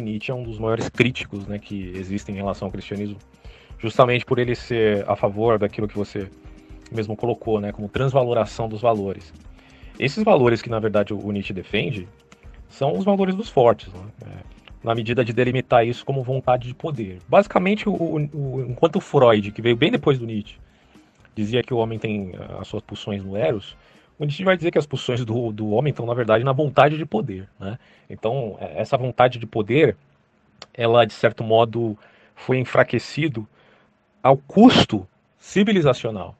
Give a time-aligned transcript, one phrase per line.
[0.00, 3.18] Nietzsche é um dos maiores críticos né, que existem em relação ao cristianismo,
[3.78, 6.30] justamente por ele ser a favor daquilo que você
[6.90, 9.32] mesmo colocou, né, como transvaloração dos valores.
[9.98, 12.08] Esses valores que, na verdade, o Nietzsche defende
[12.68, 14.00] são os valores dos fortes, né?
[14.24, 17.18] é, na medida de delimitar isso como vontade de poder.
[17.28, 20.56] Basicamente, o, o, enquanto Freud, que veio bem depois do Nietzsche,
[21.34, 23.76] dizia que o homem tem eh, as suas pulsões no Eros,
[24.22, 26.96] o Nietzsche vai dizer que as pulsões do, do homem estão, na verdade, na vontade
[26.96, 27.48] de poder.
[27.58, 27.76] Né?
[28.08, 29.96] Então, é, essa vontade de poder,
[30.72, 31.98] ela, de certo modo,
[32.36, 33.46] foi enfraquecido
[34.22, 35.06] ao custo
[35.38, 36.36] civilizacional.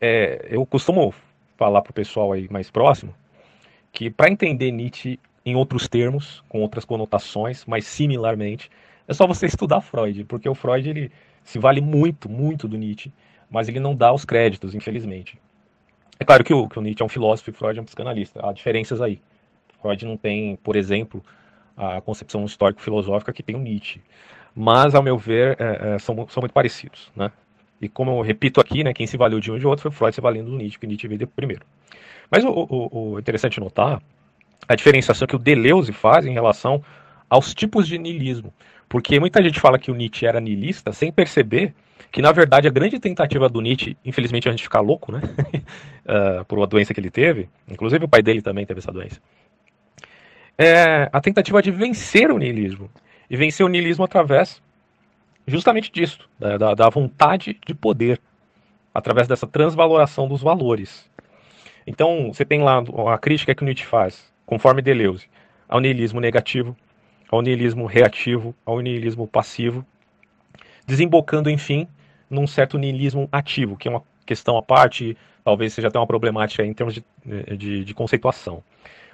[0.00, 1.14] É, eu costumo
[1.56, 3.14] falar para o pessoal aí mais próximo
[3.92, 8.70] que para entender Nietzsche em outros termos, com outras conotações, mas similarmente,
[9.06, 11.12] é só você estudar Freud, porque o Freud ele
[11.44, 13.12] se vale muito, muito do Nietzsche,
[13.48, 15.38] mas ele não dá os créditos, infelizmente.
[16.20, 18.46] É claro que o, que o Nietzsche é um filósofo e Freud é um psicanalista,
[18.46, 19.20] há diferenças aí.
[19.80, 21.24] Freud não tem, por exemplo,
[21.74, 24.02] a concepção histórico-filosófica que tem o Nietzsche.
[24.54, 27.10] Mas, ao meu ver, é, é, são, são muito parecidos.
[27.16, 27.32] Né?
[27.80, 29.90] E como eu repito aqui, né, quem se valeu de um e de outro foi
[29.90, 31.64] Freud se valendo do Nietzsche, que Nietzsche veio primeiro.
[32.30, 34.02] Mas o, o, o interessante notar
[34.68, 36.84] a diferenciação que o Deleuze faz em relação
[37.30, 38.52] aos tipos de niilismo.
[38.90, 41.72] Porque muita gente fala que o Nietzsche era niilista sem perceber
[42.10, 45.20] que, na verdade, a grande tentativa do Nietzsche, infelizmente a gente ficar louco, né?
[46.04, 49.20] uh, por uma doença que ele teve, inclusive o pai dele também teve essa doença,
[50.58, 52.90] é a tentativa de vencer o niilismo.
[53.30, 54.60] E vencer o niilismo através
[55.46, 58.20] justamente disso, da, da vontade de poder,
[58.92, 61.08] através dessa transvaloração dos valores.
[61.86, 62.82] Então, você tem lá
[63.14, 65.28] a crítica que o Nietzsche faz, conforme Deleuze,
[65.68, 66.76] ao niilismo negativo,
[67.30, 69.84] ao niilismo reativo, ao niilismo passivo,
[70.86, 71.86] desembocando, enfim,
[72.28, 76.64] num certo niilismo ativo, que é uma questão à parte, talvez seja até uma problemática
[76.64, 77.04] em termos de,
[77.56, 78.62] de, de conceituação.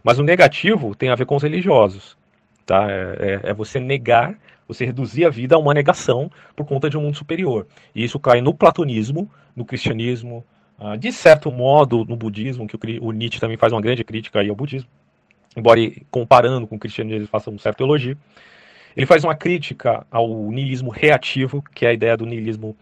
[0.02, 2.16] Mas o negativo tem a ver com os religiosos.
[2.64, 2.90] Tá?
[2.90, 6.96] É, é, é, você negar, você reduzir a vida a uma negação por conta de
[6.96, 7.66] um mundo superior.
[7.94, 10.44] E isso cai no platonismo, no cristianismo,
[10.78, 14.40] ah, de certo modo no budismo, que o, o, Nietzsche também faz uma grande crítica
[14.40, 14.88] aí ao budismo,
[15.56, 15.80] embora
[16.10, 18.16] comparando com o cristianismo ele faça um certo elogio.
[18.94, 22.76] Ele faz uma crítica ao niilismo reativo, que é a ideia do niilismo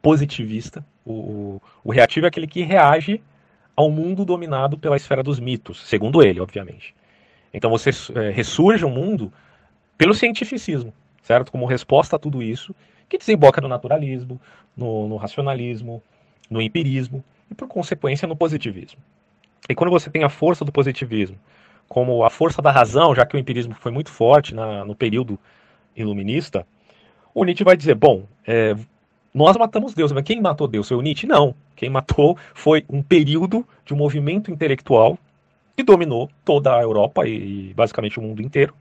[0.00, 0.84] positivista.
[1.04, 3.20] O, o reativo é aquele que reage
[3.74, 6.94] ao mundo dominado pela esfera dos mitos, segundo ele, obviamente.
[7.52, 9.32] Então você é, ressurge o um mundo
[9.98, 10.92] pelo cientificismo,
[11.22, 11.52] certo?
[11.52, 12.74] Como resposta a tudo isso,
[13.08, 14.40] que desemboca no naturalismo,
[14.76, 16.02] no, no racionalismo,
[16.50, 19.00] no empirismo e, por consequência, no positivismo.
[19.68, 21.38] E quando você tem a força do positivismo
[21.88, 25.38] como a força da razão, já que o empirismo foi muito forte na, no período
[25.96, 26.66] iluminista,
[27.34, 28.74] o Nietzsche vai dizer: bom, é,
[29.32, 31.26] nós matamos Deus, mas quem matou Deus foi o Nietzsche?
[31.26, 31.54] Não.
[31.74, 35.18] Quem matou foi um período de um movimento intelectual
[35.76, 38.74] que dominou toda a Europa e, e basicamente o mundo inteiro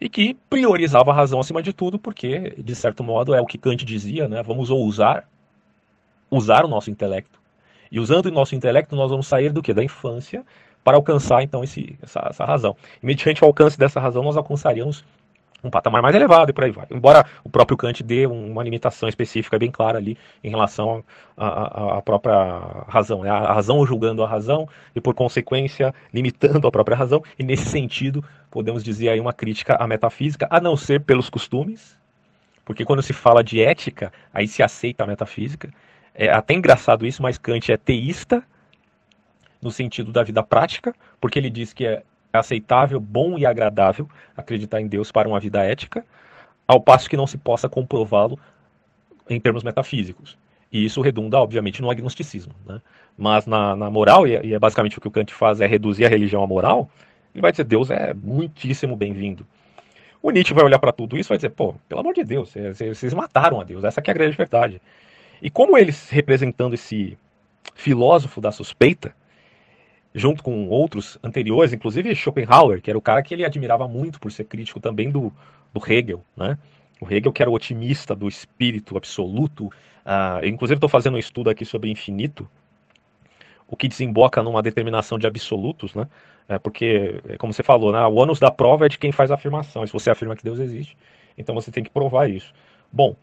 [0.00, 3.56] e que priorizava a razão acima de tudo, porque, de certo modo, é o que
[3.56, 4.42] Kant dizia, né?
[4.42, 5.26] Vamos ousar
[6.30, 7.38] usar o nosso intelecto.
[7.90, 9.72] E usando o nosso intelecto, nós vamos sair do que?
[9.72, 10.44] Da infância
[10.86, 12.76] para alcançar, então, esse, essa, essa razão.
[13.02, 15.04] E mediante o alcance dessa razão, nós alcançaríamos
[15.64, 16.86] um patamar mais elevado e por aí vai.
[16.92, 21.02] Embora o próprio Kant dê uma limitação específica bem clara ali em relação
[21.36, 23.30] à própria razão, né?
[23.30, 28.24] a razão julgando a razão e por consequência limitando a própria razão, e nesse sentido
[28.48, 31.98] podemos dizer aí uma crítica à metafísica, a não ser pelos costumes,
[32.64, 35.68] porque quando se fala de ética, aí se aceita a metafísica,
[36.14, 38.40] é até engraçado isso, mas Kant é teísta
[39.66, 44.80] no sentido da vida prática, porque ele diz que é aceitável, bom e agradável acreditar
[44.80, 46.04] em Deus para uma vida ética,
[46.68, 48.38] ao passo que não se possa comprová-lo
[49.28, 50.38] em termos metafísicos.
[50.70, 52.52] E isso redunda, obviamente, no agnosticismo.
[52.64, 52.80] Né?
[53.18, 56.08] Mas na, na moral, e é basicamente o que o Kant faz, é reduzir a
[56.08, 56.88] religião à moral,
[57.34, 59.46] ele vai dizer, Deus é muitíssimo bem-vindo.
[60.22, 62.54] O Nietzsche vai olhar para tudo isso e vai dizer, pô, pelo amor de Deus,
[62.94, 64.80] vocês mataram a Deus, essa é a grande verdade.
[65.42, 67.18] E como eles, representando esse
[67.74, 69.14] filósofo da suspeita,
[70.16, 74.32] junto com outros anteriores, inclusive Schopenhauer, que era o cara que ele admirava muito por
[74.32, 75.30] ser crítico também do,
[75.74, 76.58] do Hegel, né?
[76.98, 79.66] O Hegel que era o otimista do espírito absoluto.
[79.66, 82.48] Uh, inclusive estou fazendo um estudo aqui sobre infinito,
[83.68, 86.08] o que desemboca numa determinação de absolutos, né?
[86.48, 88.00] É porque, como você falou, né?
[88.06, 89.84] o ônus da prova é de quem faz a afirmação.
[89.84, 90.96] E se você afirma que Deus existe,
[91.36, 92.54] então você tem que provar isso.
[92.90, 93.16] Bom,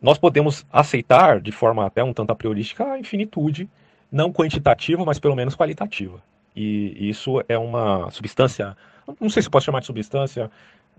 [0.00, 3.68] nós podemos aceitar de forma até um tanto a priorística a infinitude,
[4.10, 6.22] não quantitativa, mas pelo menos qualitativa.
[6.56, 8.76] E isso é uma substância,
[9.20, 10.50] não sei se posso chamar de substância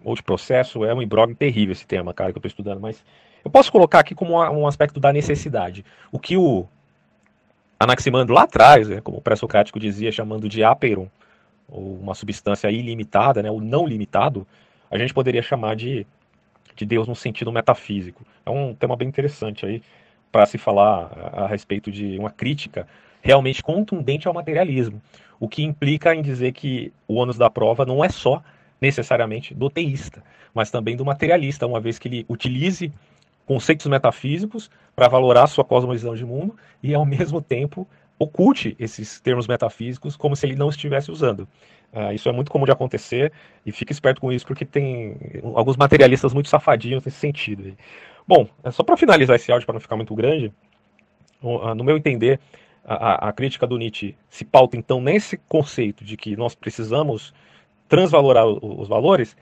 [0.03, 3.03] ou de processo, é um imbróglio terrível esse tema, cara, que eu estou estudando, mas
[3.43, 5.83] eu posso colocar aqui como um aspecto da necessidade.
[6.11, 6.65] O que o
[7.79, 11.07] Anaximandro lá atrás, né, como o pré-socrático dizia, chamando de aperon,
[11.67, 14.47] ou uma substância ilimitada, né, o não limitado,
[14.89, 16.05] a gente poderia chamar de,
[16.75, 18.25] de Deus no sentido metafísico.
[18.45, 19.81] É um tema bem interessante aí
[20.31, 22.87] para se falar a, a respeito de uma crítica
[23.21, 25.01] realmente contundente ao materialismo,
[25.39, 28.41] o que implica em dizer que o ônus da prova não é só
[28.81, 30.23] necessariamente do teísta,
[30.53, 32.91] mas também do materialista, uma vez que ele utilize
[33.45, 37.87] conceitos metafísicos para valorar sua cosmovisão de mundo e, ao mesmo tempo,
[38.17, 41.47] oculte esses termos metafísicos como se ele não estivesse usando.
[41.91, 43.31] Uh, isso é muito comum de acontecer
[43.65, 45.17] e fique esperto com isso porque tem
[45.55, 47.75] alguns materialistas muito safadinhos nesse sentido.
[48.29, 50.53] Bom, é só para finalizar esse áudio para não ficar muito grande,
[51.41, 52.39] no meu entender,
[52.85, 57.33] a, a, crítica do Nietzsche se pauta então nesse conceito de que nós precisamos
[57.87, 59.35] transvalorar os valores,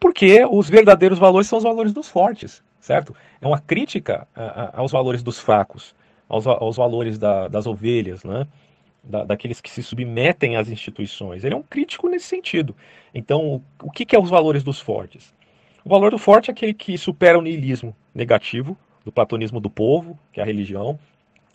[0.00, 3.14] porque os verdadeiros valores são os valores dos fortes, certo?
[3.38, 4.26] É uma crítica
[4.72, 5.94] aos valores dos fracos,
[6.26, 8.46] aos, aos valores da, das ovelhas, né?
[9.04, 11.44] Da, daqueles que se submetem às instituições.
[11.44, 12.74] Ele é um crítico nesse sentido.
[13.14, 15.34] Então, o, o que, que é os valores dos fortes?
[15.84, 20.18] O valor do forte é aquele que supera o niilismo negativo, do platonismo do povo,
[20.32, 20.98] que é a religião,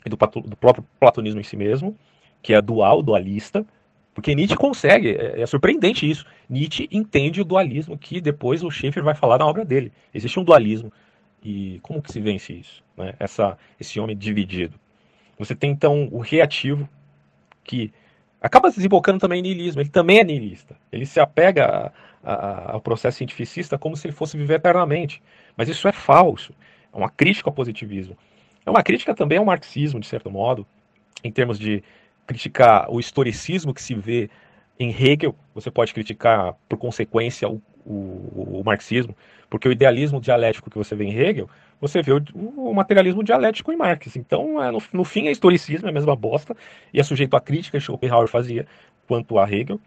[0.06, 1.98] e do, do próprio platonismo em si mesmo,
[2.42, 3.66] que é dual, dualista,
[4.14, 6.26] porque Nietzsche consegue, é, é, surpreendente isso.
[6.50, 9.92] Nietzsche entende o dualismo que depois o Schaeffer vai falar na obra dele.
[10.14, 10.92] Existe um dualismo.
[11.44, 12.84] E como que se vence isso?
[12.96, 13.14] Né?
[13.20, 14.80] Essa, esse homem dividido.
[15.40, 16.88] Você tem então o reativo,
[17.64, 17.92] que
[18.42, 19.82] acaba desembocando também em niilismo.
[19.82, 20.76] Ele também é niilista.
[20.92, 21.94] Ele se apega
[22.24, 25.22] a, a, ao processo cientificista como se ele fosse viver eternamente.
[25.56, 26.54] Mas isso é falso.
[26.94, 28.18] É uma crítica ao positivismo.
[28.66, 30.66] É uma crítica também ao marxismo, de certo modo,
[31.24, 31.84] em termos de
[32.26, 34.30] criticar o historicismo que se vê
[34.80, 39.16] em Hegel, você pode criticar, por consequência, o, o, o marxismo,
[39.50, 41.50] porque o idealismo dialético que você vê em Hegel,
[41.80, 42.24] você vê o,
[42.56, 44.16] o materialismo dialético em Marx.
[44.16, 46.56] Então, é, no, no, fim, é historicismo, é a mesma bosta,
[46.94, 48.66] e é sujeito à crítica que Schopenhauer fazia
[49.08, 49.80] quanto a Hegel.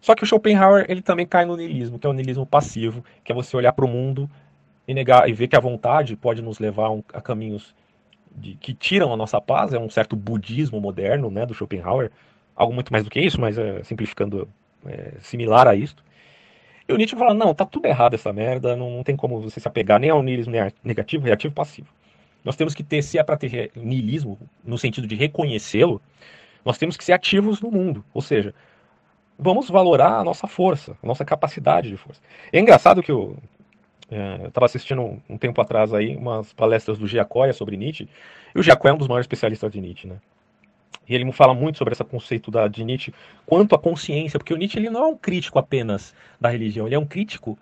[0.00, 3.32] Só que o Schopenhauer ele também cai no niilismo, que é o niilismo passivo, que
[3.32, 4.30] é você olhar para o mundo
[4.90, 7.72] e negar e ver que a vontade pode nos levar a, caminhos
[8.34, 12.10] de, que tiram a nossa paz, é um certo budismo moderno, né, do Schopenhauer,
[12.56, 14.48] algo muito mais do que isso, mas é, simplificando,
[14.84, 15.94] é, similar a isso.
[16.88, 19.60] E o Nietzsche fala, não, tá tudo errado essa merda, não, não tem como você
[19.60, 20.52] se apegar nem ao niilismo
[20.82, 21.88] negativo, reativo passivo.
[22.44, 23.70] Nós temos que ter, se é para ter
[24.64, 26.02] no sentido de reconhecê-lo,
[26.64, 28.52] nós temos que ser ativos no mundo, ou seja,
[29.38, 32.20] vamos valorar a nossa força, a nossa capacidade de força.
[32.52, 33.36] É engraçado que o,
[34.10, 38.08] eu estava assistindo um, tempo atrás aí umas palestras do Giacoya sobre Nietzsche,
[38.54, 40.16] e o Giacoya é um dos maiores especialistas de Nietzsche, né?
[41.08, 43.12] E ele fala muito sobre esse conceito da, de Nietzsche
[43.46, 46.94] quanto à consciência, porque o Nietzsche ele não é um crítico apenas da religião, ele
[46.94, 47.58] é um crítico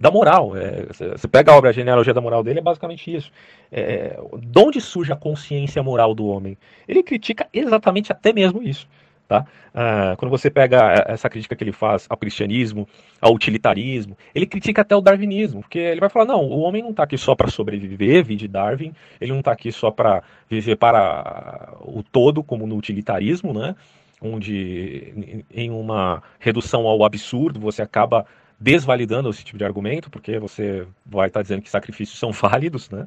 [0.00, 0.56] da moral.
[0.56, 3.30] É, você pega a obra Genealogia da Moral dele, é basicamente isso.
[3.70, 6.56] É, de onde surge a consciência moral do homem?
[6.88, 8.88] Ele critica exatamente até mesmo isso.
[9.30, 9.46] Tá?
[9.72, 12.88] Ah, quando você pega essa crítica que ele faz ao cristianismo,
[13.20, 16.90] ao utilitarismo, ele critica até o darwinismo, porque ele vai falar: não, o homem não
[16.90, 21.74] está aqui só para sobreviver, de Darwin, ele não está aqui só para viver para
[21.80, 23.76] o todo, como no utilitarismo, né?
[24.20, 28.26] onde em uma redução ao absurdo você acaba
[28.58, 32.90] desvalidando esse tipo de argumento, porque você vai estar tá dizendo que sacrifícios são válidos,
[32.90, 33.06] né?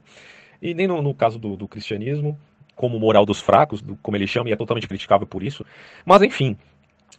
[0.62, 2.40] E nem no, no caso do, do cristianismo,
[2.76, 5.66] como moral dos fracos, como ele chama, e é totalmente criticável por isso.
[6.06, 6.58] Mas, enfim,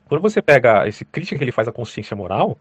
[0.07, 2.59] quando você pega esse crítica que ele faz à consciência moral,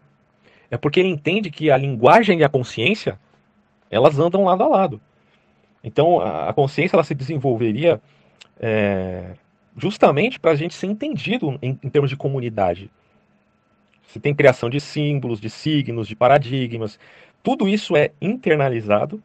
[0.70, 3.18] é porque ele entende que a linguagem e a consciência,
[3.90, 5.00] elas andam lado a lado.
[5.82, 8.00] Então, a consciência ela se desenvolveria
[8.58, 9.34] é,
[9.76, 12.90] justamente para a gente ser entendido em, em termos de comunidade.
[14.06, 16.98] Você tem criação de símbolos, de signos, de paradigmas.
[17.42, 19.22] Tudo isso é internalizado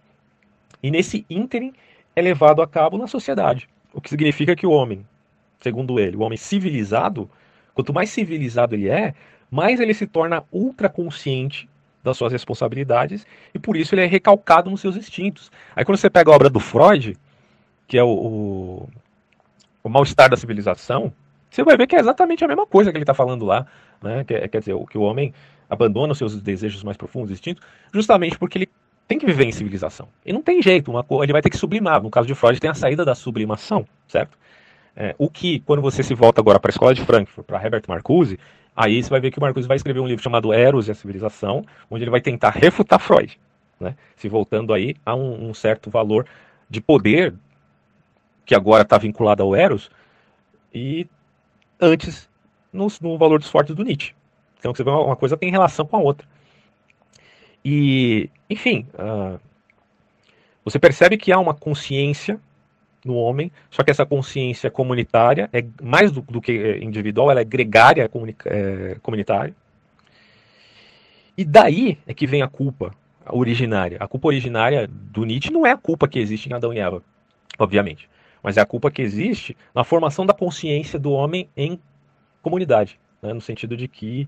[0.82, 1.74] e nesse ínterim
[2.20, 3.68] é levado a cabo na sociedade.
[3.94, 5.06] O que significa que o homem,
[5.60, 7.30] segundo ele, o homem civilizado,
[7.74, 9.14] quanto mais civilizado ele é,
[9.50, 11.68] mais ele se torna ultra consciente
[12.04, 15.52] das suas responsabilidades e por isso ele é recalcado nos seus instintos.
[15.76, 17.18] Aí quando você pega a obra do Freud,
[17.88, 18.90] que é o, o,
[19.84, 21.12] o mal-estar da civilização,
[21.50, 23.66] você vai ver que é exatamente a mesma coisa que ele está falando lá.
[24.02, 24.24] Né?
[24.24, 25.34] Quer, quer dizer, que o homem
[25.70, 28.70] abandona os seus desejos mais profundos, instintos, justamente porque ele
[29.10, 30.08] tem que viver em civilização.
[30.24, 32.02] E não tem jeito, uma ele vai ter que sublimar.
[32.02, 34.38] No caso de Freud, tem a saída da sublimação, certo?
[34.96, 37.82] É, o que, quando você se volta agora para a escola de Frankfurt, para Herbert
[37.88, 38.40] Marcuse,
[38.76, 40.94] aí você vai ver que o Marcuse vai escrever um livro chamado Eros e a
[40.94, 43.40] Civilização, onde ele vai tentar refutar Freud,
[43.80, 43.96] né?
[44.16, 46.28] se voltando aí a um, um certo valor
[46.70, 47.34] de poder
[48.46, 49.90] que agora está vinculado ao Eros
[50.72, 51.08] e
[51.82, 52.30] antes
[52.72, 54.14] no, no valor dos fortes do Nietzsche.
[54.60, 56.28] Então você vê uma coisa tem relação com a outra.
[57.64, 59.40] E, enfim, uh,
[60.64, 62.40] você percebe que há uma consciência
[63.04, 67.46] no homem, só que essa consciência comunitária é mais do, do que individual, ela é
[67.46, 68.10] gregária
[68.46, 69.56] é, comunitária.
[71.38, 72.94] E daí é que vem a culpa
[73.30, 73.98] originária.
[74.00, 77.02] A culpa originária do Nietzsche não é a culpa que existe em Adão e Eva,
[77.58, 78.10] obviamente,
[78.44, 81.80] mas é a culpa que existe na formação da consciência do homem em
[82.42, 83.34] comunidade, né?
[83.34, 84.28] no sentido de que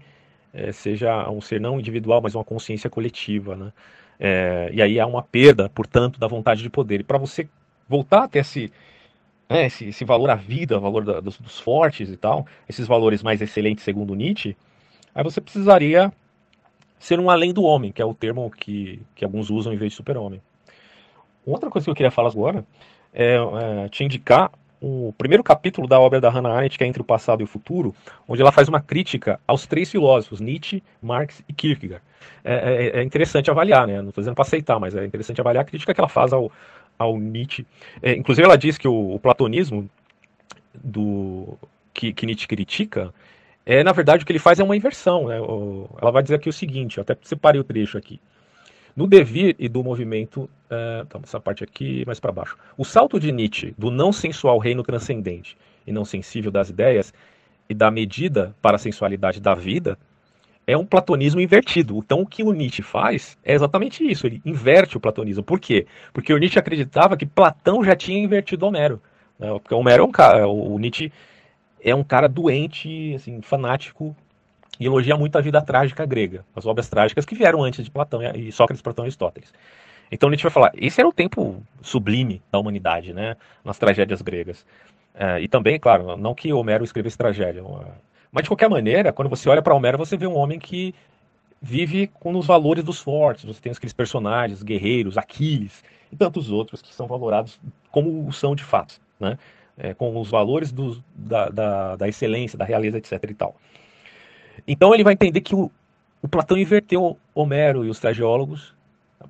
[0.54, 3.56] é, seja um ser não individual, mas uma consciência coletiva.
[3.56, 3.74] Né?
[4.20, 7.02] É, e aí há uma perda, portanto, da vontade de poder.
[7.02, 7.48] E para você
[7.88, 8.72] voltar a ter esse,
[9.50, 13.24] né, esse, esse, valor à vida, valor da, dos, dos, fortes e tal, esses valores
[13.24, 14.56] mais excelentes segundo Nietzsche,
[15.14, 16.12] aí você precisaria
[17.00, 19.92] ser um além do homem, que é o termo que, que alguns usam em vez
[19.92, 20.42] de super-homem.
[21.46, 22.64] Outra coisa que eu queria falar agora
[23.14, 27.02] é, é te indicar o primeiro capítulo da obra da Hannah Arendt, que é Entre
[27.02, 27.94] o Passado e o Futuro,
[28.28, 32.04] onde ela faz uma crítica aos três filósofos, Nietzsche, Marx e Kierkegaard.
[32.44, 32.54] É,
[32.96, 34.02] é, é interessante avaliar, né?
[34.02, 36.52] não estou dizendo para aceitar, mas é interessante avaliar a crítica que ela faz ao,
[36.98, 37.66] ao Nietzsche.
[38.02, 39.88] É, inclusive, ela diz que o, o platonismo
[40.74, 41.58] do
[41.94, 43.14] que, que, Nietzsche critica
[43.64, 45.28] é, na verdade, o que ele faz é uma inversão.
[45.28, 45.40] Né?
[45.40, 48.20] O, ela vai dizer aqui o seguinte, eu até separei o trecho aqui.
[48.96, 52.58] No devir e do movimento, uh, então, essa parte aqui mais para baixo.
[52.78, 57.14] O salto de Nietzsche do não sensual reino transcendente e não sensível das ideias
[57.70, 59.98] e da medida para a sensualidade da vida
[60.66, 61.98] é um platonismo invertido.
[61.98, 64.28] Então, o que o Nietzsche faz é exatamente isso.
[64.28, 65.44] Ele inverte o platonismo.
[65.44, 65.86] Por quê?
[66.14, 69.02] Porque o Nietzsche acreditava que Platão já tinha invertido Homero.
[69.38, 69.50] Né?
[69.50, 71.12] Porque Homero é um cara, o Nietzsche
[71.84, 74.16] é um cara doente, assim, fanático
[74.80, 78.22] e elogia muito a vida trágica grega, as obras trágicas que vieram antes de Platão
[78.36, 79.52] e Sócrates, Platão e Aristóteles.
[80.12, 84.66] Então Nietzsche vai falar, esse era o tempo sublime da humanidade, né, nas tragédias gregas.
[85.14, 87.64] É, e também, claro, não que Homero escrevesse tragédia,
[88.32, 90.96] mas de qualquer maneira, quando você olha para Homero, você vê um homem que
[91.62, 93.46] vive com os valores dos fortes.
[93.46, 97.60] Você tem aqueles personagens, guerreiros, Aquiles e tantos outros que são valorados
[97.92, 99.38] como são de fato, né?
[99.78, 103.14] É, com os valores do, da, da, da, excelência, da realeza, etc.
[103.30, 103.56] e tal.
[104.68, 105.72] Então ele vai entender que o,
[106.22, 108.76] o Platão inverteu Homero e os trageólogos,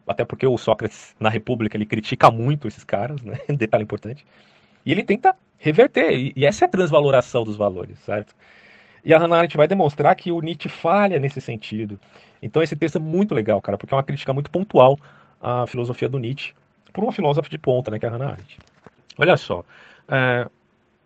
[0.07, 3.39] até porque o Sócrates, na República, ele critica muito esses caras, né?
[3.49, 4.25] detalhe importante,
[4.85, 8.35] e ele tenta reverter, e, essa é a transvaloração dos valores, certo?
[9.03, 11.99] E a Hannah Arendt vai demonstrar que o Nietzsche falha nesse sentido.
[12.41, 14.97] Então esse texto é muito legal, cara, porque é uma crítica muito pontual
[15.41, 16.53] à filosofia do Nietzsche,
[16.93, 18.57] por uma filósofa de ponta, né, que é a Hannah Arendt.
[19.17, 19.63] Olha só,
[20.07, 20.47] é,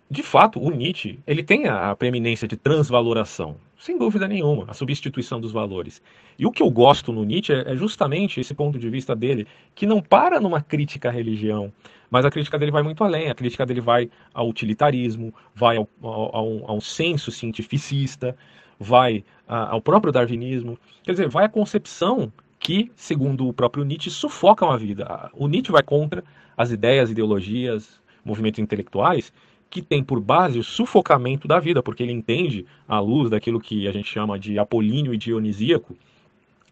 [0.09, 5.39] de fato, o Nietzsche ele tem a preeminência de transvaloração, sem dúvida nenhuma, a substituição
[5.39, 6.01] dos valores.
[6.37, 9.47] E o que eu gosto no Nietzsche é, é justamente esse ponto de vista dele,
[9.73, 11.71] que não para numa crítica à religião,
[12.09, 13.29] mas a crítica dele vai muito além.
[13.29, 18.35] A crítica dele vai ao utilitarismo, vai ao, ao, ao, ao senso cientificista,
[18.79, 20.77] vai ao próprio darwinismo.
[21.03, 25.29] Quer dizer, vai à concepção que, segundo o próprio Nietzsche, sufocam a vida.
[25.33, 26.23] O Nietzsche vai contra
[26.57, 29.31] as ideias, ideologias, movimentos intelectuais
[29.75, 33.89] que tem por base o sufocamento da vida, porque ele entende, à luz daquilo que
[33.89, 35.97] a gente chama de apolíneo e dionisíaco,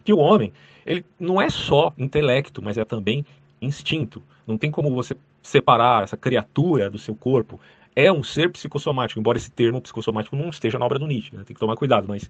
[0.05, 0.53] que o homem
[0.85, 3.25] ele não é só intelecto, mas é também
[3.61, 4.23] instinto.
[4.47, 7.59] Não tem como você separar essa criatura do seu corpo.
[7.93, 11.43] É um ser psicossomático, embora esse termo psicossomático não esteja na obra do Nietzsche, né?
[11.45, 12.07] tem que tomar cuidado.
[12.07, 12.29] Mas,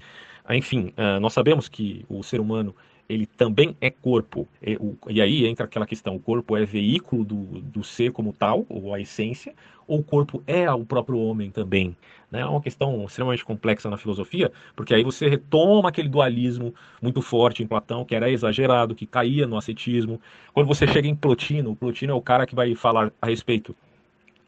[0.49, 2.75] enfim, uh, nós sabemos que o ser humano
[3.07, 4.47] ele também é corpo.
[4.61, 8.33] E, o, e, aí entra aquela questão: o corpo é veículo do, do ser como
[8.33, 9.53] tal, ou a essência,
[9.87, 11.95] ou o corpo é o próprio homem também?
[12.31, 12.41] Né?
[12.41, 17.61] É uma questão extremamente complexa na filosofia, porque aí você retoma aquele dualismo muito forte
[17.61, 20.19] em Platão, que era exagerado, que caía no ascetismo.
[20.53, 23.75] Quando você chega em Plotino, Plotino é o cara que vai falar a respeito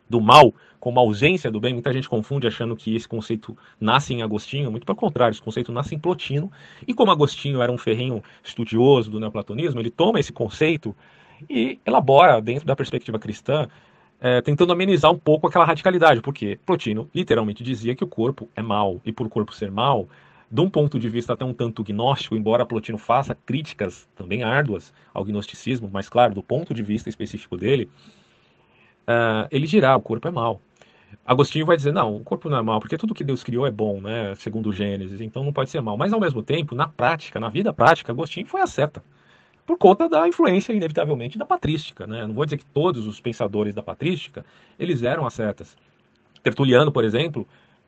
[0.09, 0.53] do mal
[0.85, 4.85] como ausência do bem, muita gente confunde achando que esse conceito nasce em Agostinho, muito
[4.85, 6.51] pelo contrário, esse conceito nasce em Plotino,
[6.87, 10.95] e como Agostinho era um ferrenho estudioso do neoplatonismo, ele toma esse conceito
[11.49, 13.67] e elabora dentro da perspectiva cristã,
[14.21, 18.61] é, tentando amenizar um pouco aquela radicalidade, porque Plotino literalmente dizia que o corpo é
[18.61, 20.07] mal, e por corpo ser mal,
[20.51, 24.93] de um ponto de vista até um tanto gnóstico, embora Plotino faça críticas também árduas
[25.11, 27.89] ao gnosticismo, mas claro, do ponto de vista específico dele,
[29.07, 30.61] uh, ele dirá, o corpo é mal.
[31.25, 33.71] Agostinho vai dizer, não, o corpo não é mal, porque tudo que Deus criou é
[33.71, 35.97] bom, né, segundo Gênesis, então não pode ser mal.
[35.97, 39.03] Mas ao mesmo tempo, na prática, na vida prática, Agostinho foi a seta.
[39.65, 42.27] Por conta da influência, inevitavelmente, da patrística, né?
[42.27, 44.45] Não vou dizer que todos os pensadores da patrística,
[44.77, 45.75] eles eram ascetas.
[46.43, 47.47] Tertuliano, por exemplo,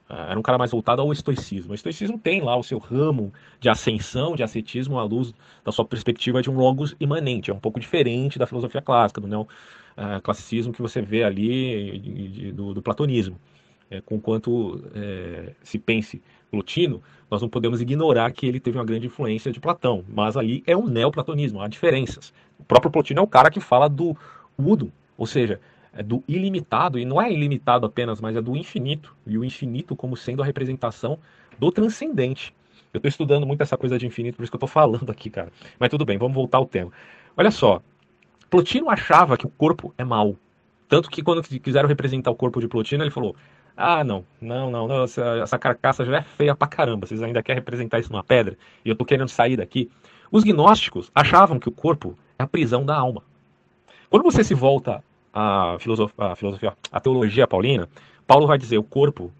[0.09, 1.71] era um cara mais voltado ao estoicismo.
[1.71, 5.33] O estoicismo tem lá o seu ramo de ascensão, de ascetismo à luz
[5.65, 7.51] da sua perspectiva de um logos imanente.
[7.51, 12.53] É um pouco diferente da filosofia clássica, do neo, uh, classicismo que você vê ali
[12.53, 13.37] do, do, platonismo.
[13.89, 16.21] É, com quanto é, se pense
[16.51, 20.61] Plotino, nós não podemos ignorar que ele teve uma grande influência de Platão, mas ali
[20.67, 22.33] é um neoplatonismo, há diferenças.
[22.59, 24.13] O próprio Plotino é o cara que fala do
[24.57, 25.61] Udum, ou seja,
[25.97, 29.95] é do ilimitado, e não é ilimitado apenas, mas é do infinito, e o infinito
[29.95, 31.17] como sendo a representação
[31.57, 32.53] do transcendente.
[32.93, 35.29] Eu estou estudando muito essa coisa de infinito, por isso que eu estou falando aqui,
[35.29, 35.51] cara.
[35.79, 36.91] Mas tudo bem, vamos voltar ao tema.
[37.35, 37.81] Olha só,
[38.49, 40.35] Plotino achava que o corpo é mal.
[40.87, 43.35] Tanto que quando quiseram representar o corpo de Plotino, ele falou:
[43.75, 47.05] Ah, não, não, não, não essa, essa, carcaça já é feia pra caramba.
[47.05, 48.57] Vocês ainda querem representar isso numa pedra?
[48.85, 49.91] E eu tô querendo sair daqui.
[50.31, 53.23] Os gnósticos achavam que o corpo é a prisão da alma.
[54.09, 55.03] Quando você se volta
[55.79, 57.88] filosofia, à, filosofia, à teologia paulina,
[58.25, 59.32] Paulo vai dizer: o corpo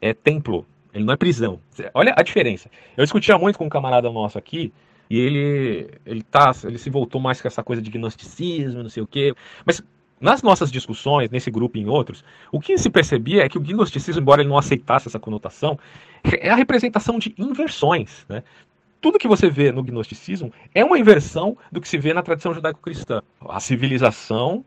[0.00, 1.60] é templo, ele não é prisão.
[1.94, 2.70] Olha a diferença.
[2.96, 4.72] Eu discutia muito com um camarada nosso aqui,
[5.08, 9.02] e ele ele tá, ele se voltou mais com essa coisa de gnosticismo, não sei
[9.02, 9.34] o quê.
[9.64, 9.82] Mas
[10.20, 13.60] nas nossas discussões, nesse grupo e em outros, o que se percebia é que o
[13.60, 15.78] gnosticismo, embora ele não aceitasse essa conotação,
[16.40, 18.26] é a representação de inversões.
[18.28, 18.42] Né?
[19.00, 22.52] Tudo que você vê no gnosticismo é uma inversão do que se vê na tradição
[22.52, 23.22] judaico-cristã.
[23.48, 24.64] A civilização,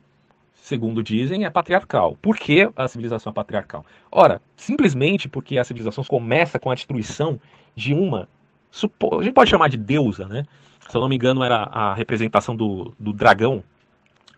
[0.71, 2.17] segundo dizem, é patriarcal.
[2.21, 3.85] Por que a civilização é patriarcal?
[4.09, 7.37] Ora, simplesmente porque a civilização começa com a destruição
[7.75, 8.29] de uma
[8.71, 10.45] a gente pode chamar de deusa, né?
[10.87, 13.61] Se eu não me engano, era a representação do, do dragão,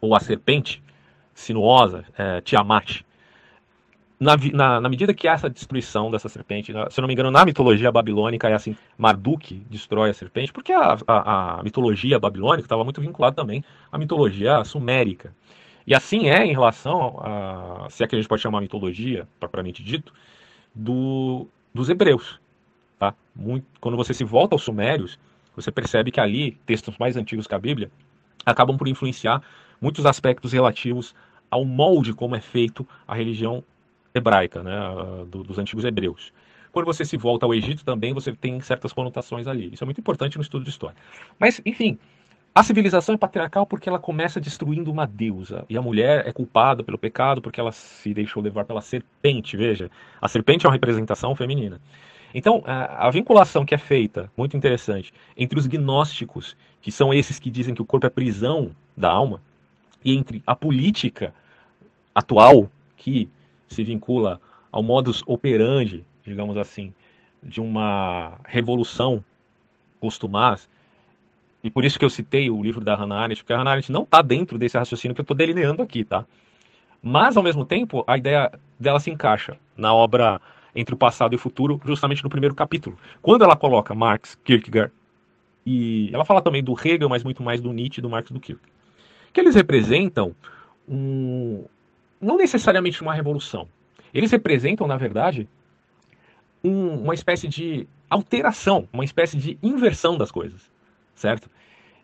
[0.01, 0.81] ou a serpente
[1.35, 3.01] sinuosa, é, Tiamat.
[4.19, 7.29] Na, na, na, medida que há essa destruição dessa serpente, se eu não me engano,
[7.29, 12.65] na mitologia babilônica é assim, Marduk destrói a serpente, porque a, a, a mitologia babilônica
[12.65, 15.31] estava muito vinculada também à mitologia sumérica.
[15.85, 19.83] E assim é em relação a, se é que a gente pode chamar mitologia, propriamente
[19.83, 20.13] dito,
[20.73, 22.39] do, dos hebreus.
[22.97, 23.13] Tá?
[23.35, 25.19] Muito, quando você se volta aos Sumérios,
[25.55, 27.91] você percebe que ali, textos mais antigos que a Bíblia,
[28.45, 29.41] acabam por influenciar
[29.79, 31.13] muitos aspectos relativos
[31.51, 33.63] ao molde como é feito a religião
[34.13, 34.79] hebraica, né,
[35.27, 36.31] do, dos antigos hebreus.
[36.71, 39.71] Quando você se volta ao Egito também, você tem certas conotações ali.
[39.71, 40.95] Isso é muito importante no estudo de história.
[41.37, 41.99] Mas, enfim,
[42.55, 45.65] a civilização é patriarcal porque ela começa destruindo uma deusa.
[45.67, 49.57] E a mulher é culpada pelo pecado porque ela se deixou levar pela serpente.
[49.57, 49.89] Veja,
[50.21, 51.81] a serpente é uma representação feminina.
[52.33, 57.49] Então, a, vinculação que é feita, muito interessante, entre os gnósticos, que são esses que
[57.49, 59.39] dizem que o corpo é prisão da alma,
[60.03, 61.33] e entre a política
[62.13, 63.29] atual, que
[63.67, 66.93] se vincula ao modus operandi, digamos assim,
[67.41, 69.23] de uma revolução
[69.99, 70.67] costumaz,
[71.63, 73.91] e por isso que eu citei o livro da Hannah Arendt, porque a Hannah Arendt
[73.91, 76.25] não está dentro desse raciocínio que eu estou delineando aqui, tá?
[77.01, 80.41] Mas, ao mesmo tempo, a ideia dela se encaixa na obra
[80.75, 82.97] entre o passado e o futuro, justamente no primeiro capítulo.
[83.21, 84.91] Quando ela coloca Marx, Kierkegaard,
[85.65, 88.73] e ela fala também do Hegel, mas muito mais do Nietzsche, do Marx do Kierkegaard,
[89.31, 90.35] que eles representam
[90.87, 91.63] um,
[92.19, 93.67] não necessariamente uma revolução.
[94.13, 95.47] Eles representam, na verdade,
[96.63, 100.69] um, uma espécie de alteração, uma espécie de inversão das coisas,
[101.15, 101.49] certo?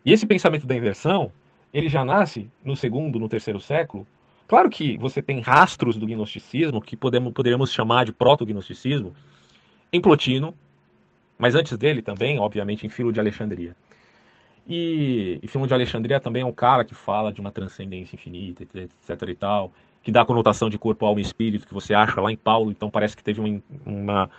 [0.04, 1.32] E esse pensamento da inversão,
[1.72, 4.06] ele já nasce no segundo, no terceiro século,
[4.50, 9.14] Claro que você tem rastros do gnosticismo, que podemos, poderíamos chamar de proto-gnosticismo,
[9.92, 10.52] em Plotino,
[11.38, 13.76] mas antes dele também, obviamente, em Filo de Alexandria.
[14.66, 18.64] E, e Filo de Alexandria também é um cara que fala de uma transcendência infinita,
[18.64, 22.20] etc e tal, que dá a conotação de corpo, alma e espírito, que você acha
[22.20, 24.30] lá em Paulo, então parece que teve uma, uma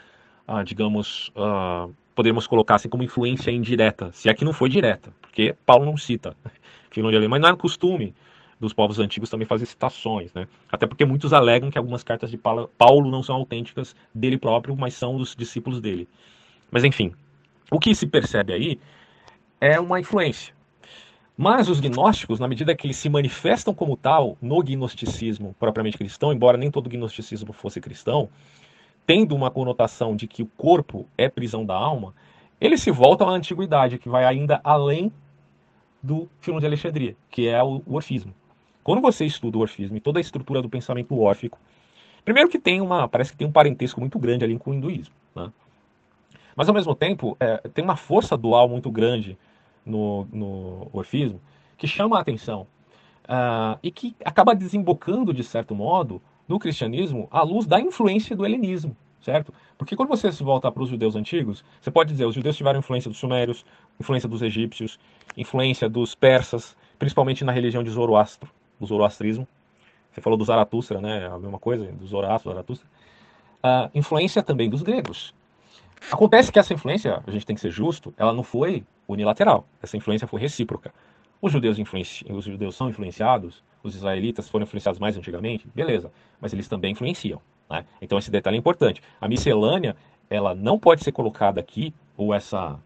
[0.46, 1.90] uh, digamos, uh,
[2.22, 5.98] podemos colocar assim como influência indireta, se é que não foi direta, porque Paulo não
[5.98, 6.36] cita
[6.92, 8.14] Filo de Alexandria, mas não é costume
[8.60, 10.48] dos povos antigos também fazer citações, né?
[10.72, 14.94] Até porque muitos alegam que algumas cartas de Paulo não são autênticas dele próprio, mas
[14.94, 16.08] são dos discípulos dele.
[16.70, 17.12] Mas enfim,
[17.72, 18.80] o que se percebe aí
[19.60, 20.54] é uma influência.
[21.36, 26.32] Mas os gnósticos, na medida que eles se manifestam como tal no gnosticismo propriamente cristão,
[26.32, 28.30] embora nem todo gnosticismo fosse cristão,
[29.06, 32.14] tendo uma conotação de que o corpo é prisão da alma,
[32.60, 35.12] eles se voltam à antiguidade, que vai ainda além
[36.02, 38.34] do filme de Alexandria, que é o orfismo.
[38.84, 41.60] Quando você estuda o orfismo e toda a estrutura do pensamento órfico,
[42.24, 45.14] primeiro que tem uma, parece que tem um parentesco muito grande ali com o hinduísmo,
[45.36, 45.52] né?
[46.56, 49.38] Mas ao mesmo tempo, é, tem uma força dual muito grande
[49.86, 51.42] no, no orfismo
[51.78, 52.68] que chama a atenção
[53.24, 58.46] uh, e que acaba desembocando, de certo modo, no cristianismo à luz da influência do
[58.46, 59.54] helenismo, certo?
[59.78, 62.80] Porque quando você se volta para os judeus antigos, você pode dizer, os judeus tiveram
[62.80, 63.66] influência dos sumérios,
[63.98, 65.00] influência dos egípcios,
[65.38, 69.48] influência dos persas, principalmente na religião de Zoroastro, do zoroastrismo.
[70.12, 71.28] Você falou do Zaratustra, né?
[71.28, 72.86] A mesma coisa, do Zoroastro, Zaratustra.
[73.64, 75.34] A influência também dos gregos.
[76.12, 79.66] Acontece que essa influência, a gente tem que ser justo, ela não foi unilateral.
[79.82, 80.94] Essa influência foi recíproca.
[81.42, 82.26] Os judeus, influenci...
[82.30, 87.42] os judeus são influenciados, os israelitas foram influenciados mais antigamente, beleza, mas eles também influenciam.
[87.70, 87.86] Né?
[88.02, 89.02] Então esse detalhe é importante.
[89.20, 89.96] A miscelânea,
[90.30, 92.80] ela não pode ser colocada aqui, ou essa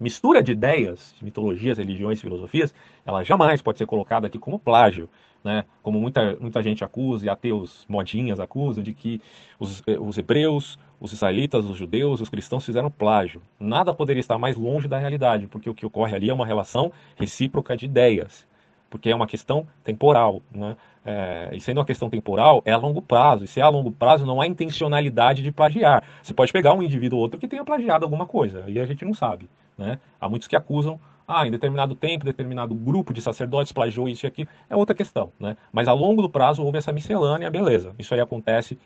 [0.00, 2.74] mistura de ideias, de mitologias, religiões, filosofias,
[3.06, 5.08] ela jamais pode ser colocada aqui como plágio,
[5.44, 5.64] né?
[5.82, 9.20] Como muita, muita gente acusa e ateus modinhas acusam de que
[9.58, 13.42] os, os hebreus, os israelitas, os judeus, os cristãos fizeram plágio.
[13.60, 16.90] Nada poderia estar mais longe da realidade, porque o que ocorre ali é uma relação
[17.14, 18.46] recíproca de ideias,
[18.94, 20.40] porque é uma questão temporal.
[20.52, 20.76] Né?
[21.04, 23.42] É, e sendo uma questão temporal, é a longo prazo.
[23.42, 26.04] E se é a longo prazo, não há intencionalidade de plagiar.
[26.22, 29.04] Você pode pegar um indivíduo ou outro que tenha plagiado alguma coisa, e a gente
[29.04, 29.50] não sabe.
[29.76, 29.98] Né?
[30.20, 34.28] Há muitos que acusam, ah, em determinado tempo, determinado grupo de sacerdotes plagiou isso e
[34.28, 35.32] aquilo, é outra questão.
[35.40, 35.56] Né?
[35.72, 37.92] Mas a longo prazo houve essa miscelânea, beleza.
[37.98, 38.78] Isso aí acontece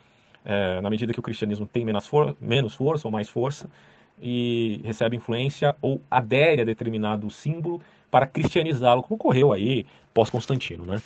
[0.43, 3.69] é, na medida que o cristianismo tem menos, for menos força ou mais força,
[4.19, 10.85] e recebe influência ou adere a determinado símbolo para cristianizá-lo, como ocorreu aí pós-Constantino.
[10.85, 11.01] Né?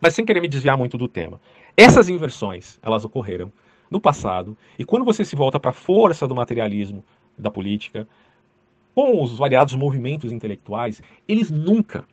[0.00, 1.40] Mas sem querer me desviar muito do tema.
[1.76, 3.52] Essas inversões, elas ocorreram
[3.90, 7.04] no passado, e quando você se volta para a força do materialismo
[7.36, 8.08] da política,
[8.94, 12.04] com os variados movimentos intelectuais, eles nunca,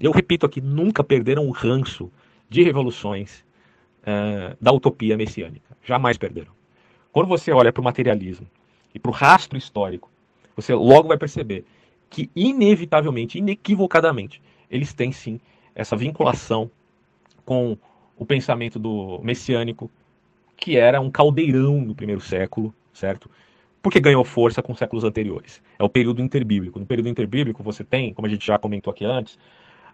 [0.00, 2.10] eu repito aqui, nunca perderam o ranço
[2.48, 3.44] de revoluções
[4.02, 5.76] uh, da utopia messiânica.
[5.84, 6.52] Jamais perderam.
[7.12, 8.46] Quando você olha para o materialismo
[8.94, 10.10] e para o rastro histórico,
[10.54, 11.64] você logo vai perceber
[12.10, 14.40] que, inevitavelmente, inequivocadamente,
[14.70, 15.40] eles têm sim
[15.74, 16.70] essa vinculação
[17.44, 17.76] com
[18.16, 19.90] o pensamento do messiânico,
[20.56, 23.30] que era um caldeirão no primeiro século, certo?
[23.80, 25.62] Porque ganhou força com séculos anteriores.
[25.78, 26.80] É o período interbíblico.
[26.80, 29.38] No período interbíblico você tem, como a gente já comentou aqui antes,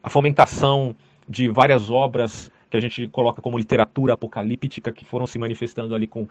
[0.02, 0.96] a fomentação
[1.28, 6.06] de várias obras que a gente coloca como literatura apocalíptica que foram se manifestando ali
[6.06, 6.26] com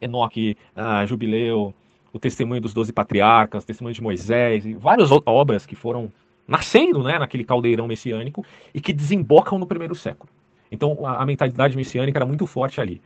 [0.00, 1.72] Enoque, ah, Jubileu,
[2.12, 6.12] o Testemunho dos Doze Patriarcas, o Testemunho de Moisés e várias outras obras que foram
[6.46, 10.30] nascendo né, naquele caldeirão messiânico e que desembocam no primeiro século.
[10.70, 13.02] Então a, a mentalidade messiânica era muito forte ali.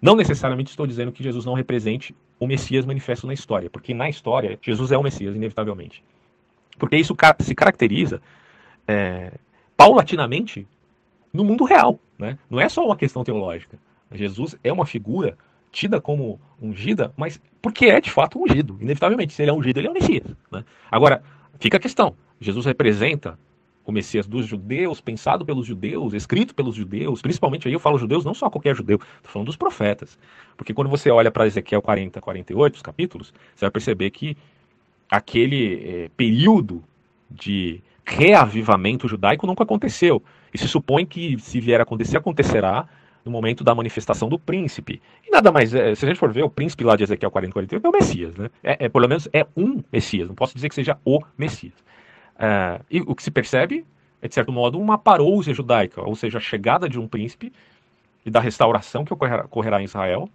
[0.00, 4.08] Não necessariamente estou dizendo que Jesus não represente o Messias manifesto na história, porque na
[4.08, 6.04] história Jesus é o Messias, inevitavelmente.
[6.78, 8.22] Porque isso se caracteriza
[8.86, 9.32] é,
[9.76, 10.66] paulatinamente
[11.32, 11.98] no mundo real.
[12.16, 12.38] Né?
[12.48, 13.78] Não é só uma questão teológica.
[14.12, 15.36] Jesus é uma figura
[15.70, 18.78] tida como ungida, mas porque é de fato ungido.
[18.80, 20.34] Inevitavelmente, se ele é ungido, ele é o Messias.
[20.50, 20.64] Né?
[20.90, 21.22] Agora,
[21.58, 23.38] fica a questão: Jesus representa
[23.84, 28.22] o Messias dos judeus, pensado pelos judeus, escrito pelos judeus, principalmente aí eu falo judeus,
[28.22, 30.18] não só qualquer judeu, estou falando dos profetas.
[30.58, 34.36] Porque quando você olha para Ezequiel 40, 48, os capítulos, você vai perceber que
[35.10, 36.84] aquele é, período
[37.30, 40.22] de reavivamento judaico nunca aconteceu.
[40.52, 42.86] E se supõe que, se vier a acontecer, acontecerá
[43.28, 45.00] no momento da manifestação do príncipe.
[45.26, 47.52] E nada mais, é, se a gente for ver, o príncipe lá de Ezequiel 40,
[47.52, 48.50] 48 é o Messias, né?
[48.62, 51.74] É, é, pelo menos é um Messias, não posso dizer que seja o Messias.
[52.36, 53.84] Uh, e o que se percebe
[54.20, 57.52] é, de certo modo, uma parousia judaica, ou seja, a chegada de um príncipe
[58.26, 60.28] e da restauração que ocorrerá, em Israel.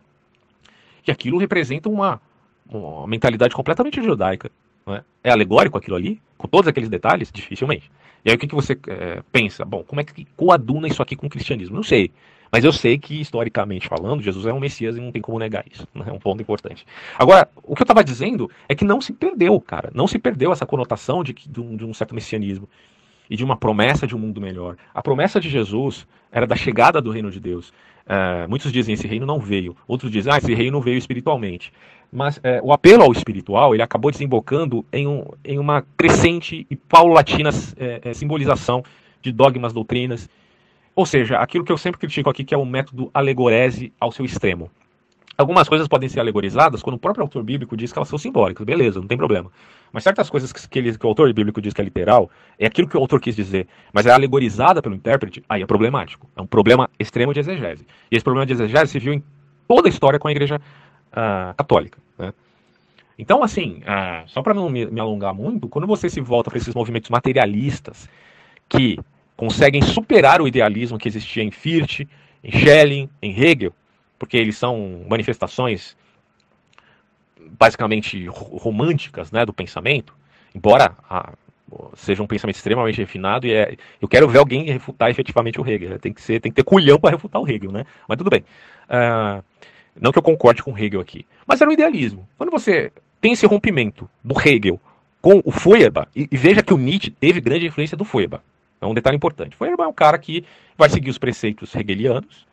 [1.05, 2.21] E aquilo representa uma,
[2.67, 4.49] uma mentalidade completamente judaica.
[4.87, 5.03] É?
[5.23, 5.31] é?
[5.31, 7.31] alegórico aquilo ali, com todos aqueles detalhes?
[7.31, 7.91] Dificilmente.
[8.23, 9.65] E aí o que, que você é, pensa?
[9.65, 11.75] Bom, como é que coaduna isso aqui com o cristianismo?
[11.75, 12.11] Não sei.
[12.53, 15.65] Mas eu sei que, historicamente falando, Jesus é um Messias e não tem como negar
[15.71, 15.87] isso.
[15.91, 16.05] Né?
[16.05, 16.85] É um ponto importante.
[17.17, 19.89] Agora, o que eu estava dizendo é que não se perdeu, cara.
[19.91, 22.69] Não se perdeu essa conotação de, de, um, de um certo messianismo
[23.27, 24.77] e de uma promessa de um mundo melhor.
[24.93, 27.69] A promessa de Jesus era da chegada do reino de Deus.
[28.05, 31.73] Uh, muitos dizem esse reino não veio, outros dizem ah, esse reino veio espiritualmente.
[32.11, 36.75] Mas uh, o apelo ao espiritual ele acabou desembocando em, um, em uma crescente e
[36.75, 38.83] paulatina uh, simbolização
[39.23, 40.29] de dogmas, doutrinas
[40.95, 44.25] ou seja, aquilo que eu sempre critico aqui, que é o método alegorese ao seu
[44.25, 44.69] extremo.
[45.35, 48.63] Algumas coisas podem ser alegorizadas quando o próprio autor bíblico diz que elas são simbólicas,
[48.63, 49.51] beleza, não tem problema.
[49.91, 52.29] Mas certas coisas que, ele, que o autor bíblico diz que é literal,
[52.59, 56.29] é aquilo que o autor quis dizer, mas é alegorizada pelo intérprete, aí é problemático.
[56.35, 57.85] É um problema extremo de exegese.
[58.11, 59.23] E esse problema de exegese se viu em
[59.67, 61.97] toda a história com a igreja uh, católica.
[62.17, 62.31] Né?
[63.17, 66.59] Então, assim, uh, só para não me, me alongar muito, quando você se volta para
[66.59, 68.07] esses movimentos materialistas
[68.69, 68.99] que
[69.43, 72.07] conseguem superar o idealismo que existia em Fichte,
[72.41, 73.73] em Schelling, em Hegel,
[74.17, 75.97] porque eles são manifestações
[77.59, 80.15] basicamente românticas né, do pensamento,
[80.55, 81.33] embora a,
[81.93, 85.99] seja um pensamento extremamente refinado, e é, eu quero ver alguém refutar efetivamente o Hegel.
[85.99, 87.85] Tem que, ser, tem que ter culhão para refutar o Hegel, né?
[88.07, 88.45] Mas tudo bem.
[88.87, 89.43] Uh,
[89.99, 91.25] não que eu concorde com Hegel aqui.
[91.45, 92.27] Mas era um idealismo.
[92.37, 94.79] Quando você tem esse rompimento do Hegel
[95.21, 98.41] com o Feuerbach, e, e veja que o Nietzsche teve grande influência do Feuerbach.
[98.83, 99.55] É um detalhe importante.
[99.55, 100.45] Feuerbach é um cara que
[100.77, 102.45] vai seguir os preceitos hegelianos,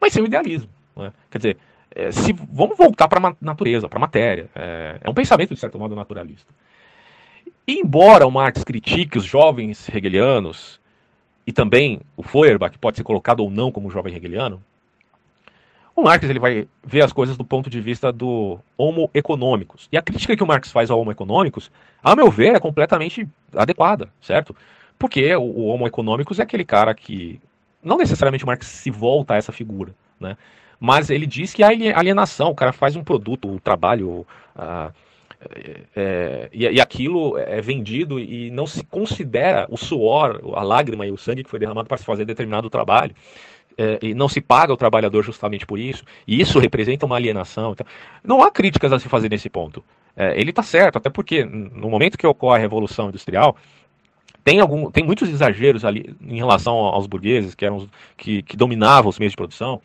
[0.00, 0.68] mas sem o idealismo.
[0.96, 1.12] Né?
[1.30, 1.56] Quer dizer,
[1.94, 4.50] é, se, vamos voltar para a natureza, para a matéria.
[4.54, 6.52] É, é, um pensamento, de certo modo, naturalista.
[7.66, 10.80] E embora o Marx critique os jovens hegelianos,
[11.46, 14.62] e também o Feuerbach, que pode ser colocado ou não como jovem hegeliano,
[15.96, 19.88] o Marx ele vai ver as coisas do ponto de vista do homo econômicos.
[19.92, 21.70] E a crítica que o Marx faz ao homo econômicos,
[22.02, 24.56] a meu ver, é completamente adequada, certo?
[24.98, 27.40] Porque o, o Homo econômicos é aquele cara que.
[27.82, 30.36] Não necessariamente o Marx se volta a essa figura, né?
[30.80, 34.26] Mas ele diz que há alienação, o cara faz um produto, o um trabalho,
[34.56, 34.92] uh,
[35.94, 41.10] é, e, e, aquilo é vendido e não se considera o suor, a lágrima e
[41.10, 43.14] o sangue que foi derramado para se fazer determinado trabalho.
[43.76, 47.72] É, e não se paga o trabalhador justamente por isso, e isso representa uma alienação.
[47.72, 47.86] Então,
[48.22, 49.84] não há críticas a se fazer nesse ponto.
[50.16, 53.56] É, ele está certo, até porque no momento que ocorre a Revolução Industrial,
[54.44, 59.08] tem, algum, tem muitos exageros ali em relação aos burgueses, que, eram, que, que dominavam
[59.08, 59.80] os meios de produção,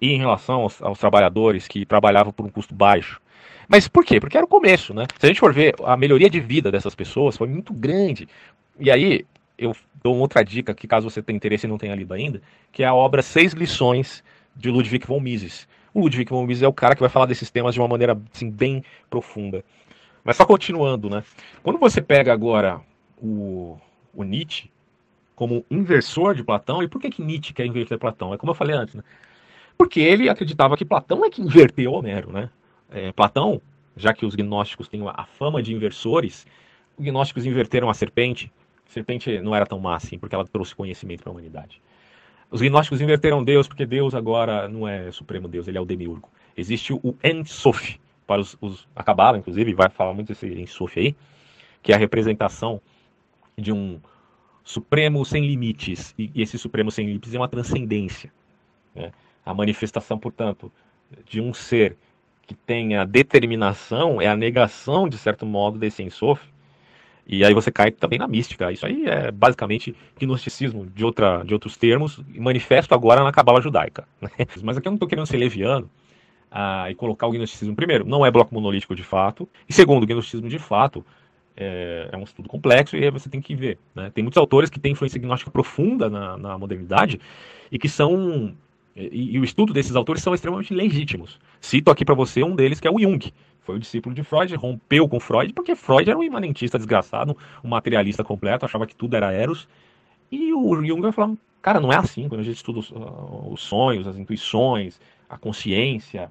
[0.00, 3.20] e em relação aos, aos trabalhadores que trabalhavam por um custo baixo.
[3.68, 4.18] Mas por quê?
[4.18, 5.06] Porque era o começo, né?
[5.18, 8.26] Se a gente for ver, a melhoria de vida dessas pessoas foi muito grande.
[8.80, 9.26] E aí,
[9.58, 12.40] eu dou outra dica que caso você tenha interesse e não tenha lido ainda,
[12.72, 14.24] que é a obra Seis Lições
[14.56, 15.68] de Ludwig von Mises.
[15.92, 18.18] O Ludwig von Mises é o cara que vai falar desses temas de uma maneira
[18.32, 19.62] assim, bem profunda.
[20.24, 21.22] Mas só continuando, né?
[21.62, 22.80] Quando você pega agora
[23.18, 23.78] o,
[24.14, 24.70] o Nietzsche
[25.34, 28.34] como inversor de Platão, e por que, que Nietzsche quer inverter Platão?
[28.34, 29.04] É como eu falei antes, né?
[29.76, 32.50] Porque ele acreditava que Platão é que inverteu Homero, né?
[32.90, 33.60] é, Platão,
[33.96, 36.46] já que os gnósticos têm a fama de inversores,
[36.96, 38.52] os gnósticos inverteram a serpente.
[38.88, 41.80] A serpente não era tão má assim, porque ela trouxe conhecimento para a humanidade.
[42.50, 46.30] Os gnósticos inverteram Deus, porque Deus agora não é supremo Deus, ele é o demiurgo.
[46.56, 51.14] Existe o Ensof, para os, os a inclusive, vai falar muito desse Ensof aí,
[51.82, 52.80] que é a representação
[53.58, 54.00] de um
[54.62, 56.14] supremo sem limites.
[56.18, 58.32] E, esse supremo sem limites é uma transcendência.
[58.94, 59.10] Né?
[59.44, 60.70] A manifestação, portanto,
[61.24, 61.96] de um ser
[62.46, 66.42] que tenha determinação é a negação, de certo modo, desse ensof.
[67.26, 68.72] E aí você cai também na mística.
[68.72, 74.08] Isso aí é basicamente gnosticismo, de, outra, de outros termos, manifesto agora na cabala judaica.
[74.20, 74.30] Né?
[74.62, 75.90] Mas aqui eu não estou querendo ser leviano
[76.50, 80.06] ah, e colocar o gnosticismo, primeiro, não é bloco monolítico de fato, e segundo, o
[80.06, 81.04] gnosticismo de fato
[81.58, 83.78] é, é, um estudo complexo e você tem que ver.
[83.94, 84.10] Né?
[84.14, 87.20] Tem muitos autores que têm influência gnóstica profunda na, na modernidade
[87.70, 88.54] e que são
[88.94, 91.38] e, e, o estudo desses autores são extremamente legítimos.
[91.60, 93.32] Cito aqui para você um deles, que é o Jung.
[93.60, 97.68] Foi o discípulo de Freud, rompeu com Freud, porque Freud era um imanentista desgraçado, um
[97.68, 99.68] materialista completo, achava que tudo era Eros.
[100.30, 102.28] E o Jung vai falar, cara, não é assim.
[102.28, 106.30] Quando a gente estuda os, uh, os sonhos, as intuições, a consciência,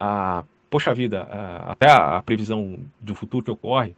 [0.00, 1.22] a, poxa vida,
[1.66, 3.94] até a previsão do futuro que ocorre,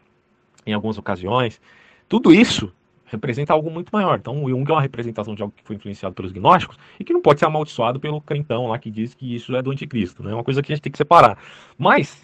[0.67, 1.61] em algumas ocasiões,
[2.09, 2.73] tudo isso
[3.07, 4.19] representa algo muito maior.
[4.19, 7.13] Então, o Jung é uma representação de algo que foi influenciado pelos gnósticos e que
[7.13, 10.23] não pode ser amaldiçoado pelo crentão lá que diz que isso é do anticristo.
[10.23, 10.33] Né?
[10.33, 11.39] É uma coisa que a gente tem que separar.
[11.79, 12.21] Mas,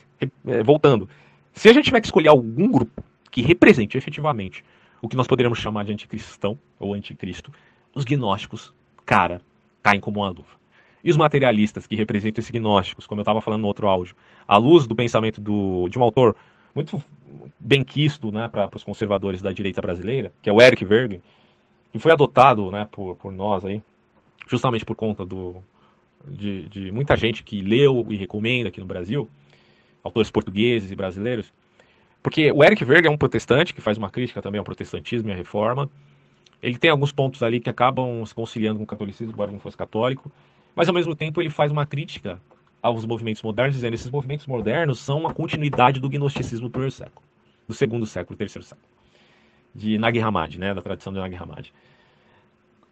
[0.47, 1.09] é, voltando,
[1.53, 4.65] se a gente tiver que escolher algum grupo que represente efetivamente
[5.01, 7.53] o que nós poderíamos chamar de anticristão ou anticristo,
[7.95, 8.73] os gnósticos,
[9.05, 9.41] cara,
[9.83, 10.63] caem como uma luva.
[11.05, 14.15] E os materialistas que representam esses gnósticos, como eu estava falando no outro áudio,
[14.47, 16.37] à luz do pensamento do, de um autor
[16.75, 17.03] muito
[17.59, 21.23] bem quisto né, para os conservadores da direita brasileira, que é o Eric Vergen,
[21.93, 23.83] que foi adotado né, por, por nós aí,
[24.49, 25.63] justamente por conta do,
[26.27, 29.29] de, de, muita gente que leu e recomenda aqui no Brasil,
[30.03, 31.53] autores portugueses e brasileiros,
[32.23, 35.33] porque o Eric Verga é um protestante que faz uma crítica também ao protestantismo e
[35.33, 35.91] à reforma.
[36.63, 39.77] Ele tem alguns pontos ali que acabam se conciliando com o catolicismo, embora não fosse
[39.77, 40.31] católico,
[40.75, 42.41] mas ao mesmo tempo ele faz uma crítica
[42.83, 47.25] aos movimentos modernos, dizendo esses movimentos modernos são uma continuidade do gnosticismo do primeiro século,
[47.69, 48.87] do segundo século, terceiro século,
[49.73, 51.73] de Nag Hammadi, né, da tradição de Nag Hammadi.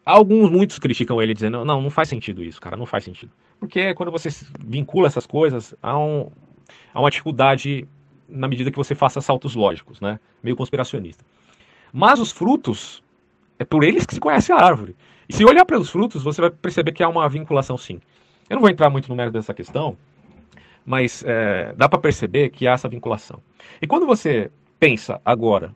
[0.06, 3.32] Alguns, muitos criticam ele dizendo, não, não faz sentido isso, cara, não faz sentido.
[3.58, 4.28] Porque quando você
[4.60, 6.30] vincula essas coisas, há, um,
[6.94, 7.86] há uma dificuldade
[8.28, 11.24] na medida que você faça saltos lógicos, né, meio conspiracionista.
[11.92, 13.02] Mas os frutos,
[13.58, 14.96] é por eles que se conhece a árvore.
[15.28, 18.00] E se olhar para os frutos, você vai perceber que há uma vinculação sim.
[18.50, 19.96] Eu não vou entrar muito no mérito dessa questão,
[20.84, 23.40] mas é, dá para perceber que há essa vinculação.
[23.80, 25.72] E quando você pensa agora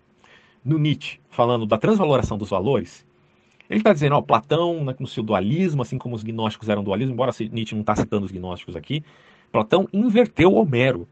[0.65, 3.07] no Nietzsche falando da transvaloração dos valores,
[3.71, 7.31] ele está dizendo, ó, Platão no seu dualismo, assim como os gnósticos eram dualismo, embora
[7.53, 9.05] Nietzsche não está citando os gnósticos aqui,
[9.53, 11.07] Platão inverteu Homero.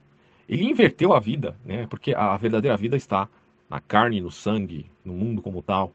[0.49, 1.87] Ele inverteu a vida, né?
[1.87, 3.29] Porque a verdadeira vida está
[3.71, 5.93] na carne, no sangue, no mundo como tal.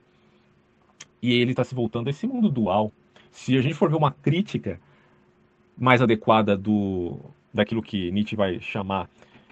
[1.22, 2.90] E ele está se voltando a esse mundo dual.
[3.32, 4.80] Se a gente for ver uma crítica
[5.78, 7.20] mais adequada do
[7.54, 9.10] daquilo que Nietzsche vai chamar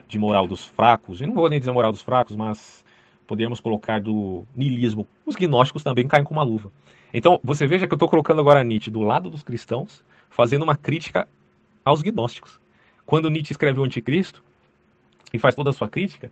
[0.08, 2.84] de moral dos fracos, e não vou nem dizer moral dos fracos, mas
[3.26, 5.08] poderíamos colocar do niilismo.
[5.26, 6.72] Os gnósticos também caem com uma luva.
[7.12, 10.76] Então, você veja que eu estou colocando agora Nietzsche do lado dos cristãos, fazendo uma
[10.76, 11.28] crítica
[11.84, 12.60] aos gnósticos.
[13.06, 14.44] Quando Nietzsche escreve o Anticristo,
[15.34, 16.32] e faz toda a sua crítica,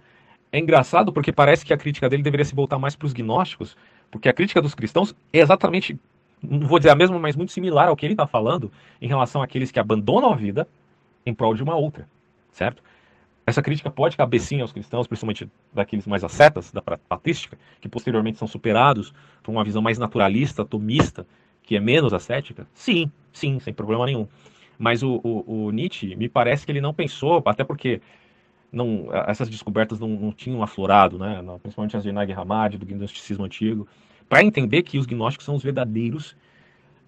[0.51, 3.75] é engraçado porque parece que a crítica dele deveria se voltar mais para os gnósticos,
[4.11, 5.97] porque a crítica dos cristãos é exatamente
[6.43, 9.41] não vou dizer a mesma, mas muito similar ao que ele está falando em relação
[9.41, 10.67] àqueles que abandonam a vida
[11.25, 12.07] em prol de uma outra,
[12.51, 12.83] certo?
[13.45, 18.37] Essa crítica pode caber sim aos cristãos, principalmente daqueles mais ascetas, da patrística, que posteriormente
[18.37, 21.25] são superados por uma visão mais naturalista, atomista,
[21.61, 22.65] que é menos ascética?
[22.73, 24.27] Sim, sim, sem problema nenhum.
[24.77, 28.01] Mas o, o, o, Nietzsche, me parece que ele não pensou, até porque
[28.71, 31.43] não, essas descobertas não, não tinham aflorado, né?
[31.61, 33.87] principalmente as de Nag Hammadi, do gnosticismo antigo,
[34.33, 36.35] para entender que os gnósticos são os verdadeiros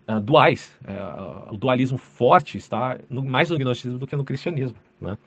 [0.08, 0.72] uh, duais.
[0.84, 4.78] Uh, o dualismo forte está no, mais no gnosticismo do que no cristianismo.
[5.02, 5.18] Né?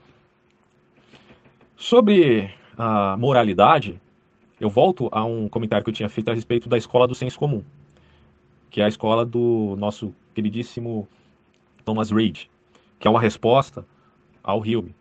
[1.74, 4.00] Sobre a moralidade,
[4.61, 7.37] eu volto a um comentário que eu tinha feito a respeito da escola do senso
[7.37, 7.64] comum,
[8.70, 11.08] que é a escola do nosso queridíssimo
[11.84, 12.48] Thomas Reid,
[13.00, 13.84] que é uma resposta
[14.40, 14.94] ao Hume.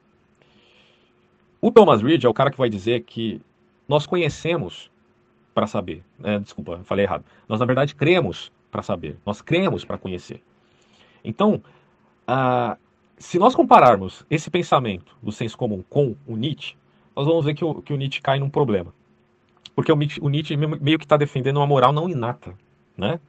[1.62, 3.39] O Thomas Reid é o cara que vai dizer que
[3.88, 4.89] nós conhecemos
[5.58, 6.04] para saber.
[6.20, 6.38] Né?
[6.38, 7.26] Desculpa, falei errado.
[7.50, 9.17] Nós, na verdade, cremos para saber.
[9.26, 10.39] Nós cremos para conhecer.
[11.24, 11.63] Então,
[12.28, 12.78] ah,
[13.17, 16.76] se nós compararmos esse pensamento do senso comum com o Nietzsche,
[17.15, 18.93] nós vamos ver que o, que o Nietzsche cai num problema.
[19.74, 22.54] Porque o, o Nietzsche meio que está defendendo uma moral não inata.
[22.96, 23.20] Né?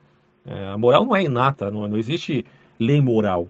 [0.45, 2.45] É, a moral não é inata, não, não existe
[2.79, 3.49] lei moral.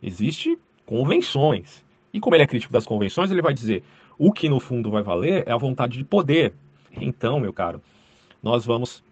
[0.00, 1.84] Existe convenções.
[2.14, 3.82] E como ele é crítico das convenções, ele vai dizer:
[4.16, 6.54] o que no fundo vai valer é a vontade de poder.
[6.98, 7.82] Então, meu caro,
[8.42, 9.02] nós vamos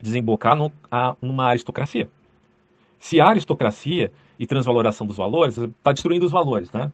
[0.00, 2.08] desembocar no, a, numa aristocracia.
[2.98, 6.92] Se a aristocracia e transvaloração dos valores está destruindo os valores, né?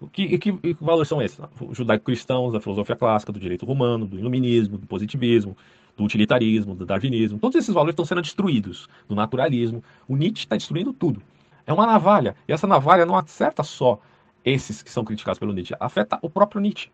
[0.00, 1.38] O que, que, que valores são esses?
[1.60, 5.56] Os judaico-cristãos, da filosofia clássica, do direito romano, do iluminismo, do positivismo,
[5.96, 7.38] do utilitarismo, do darwinismo.
[7.38, 9.82] Todos esses valores estão sendo destruídos, do naturalismo.
[10.06, 11.22] O Nietzsche está destruindo tudo.
[11.66, 12.36] É uma navalha.
[12.46, 13.98] E essa navalha não acerta só
[14.44, 16.90] esses que são criticados pelo Nietzsche, afeta o próprio Nietzsche,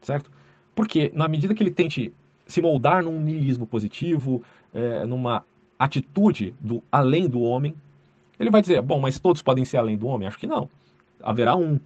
[0.00, 0.30] certo?
[0.74, 2.12] Porque na medida que ele tente
[2.48, 4.42] se moldar num niilismo positivo,
[4.74, 5.44] é, numa
[5.78, 7.74] atitude do além do homem,
[8.40, 10.26] ele vai dizer, bom, mas todos podem ser além do homem?
[10.26, 10.68] Acho que não.
[11.22, 11.78] Haverá um.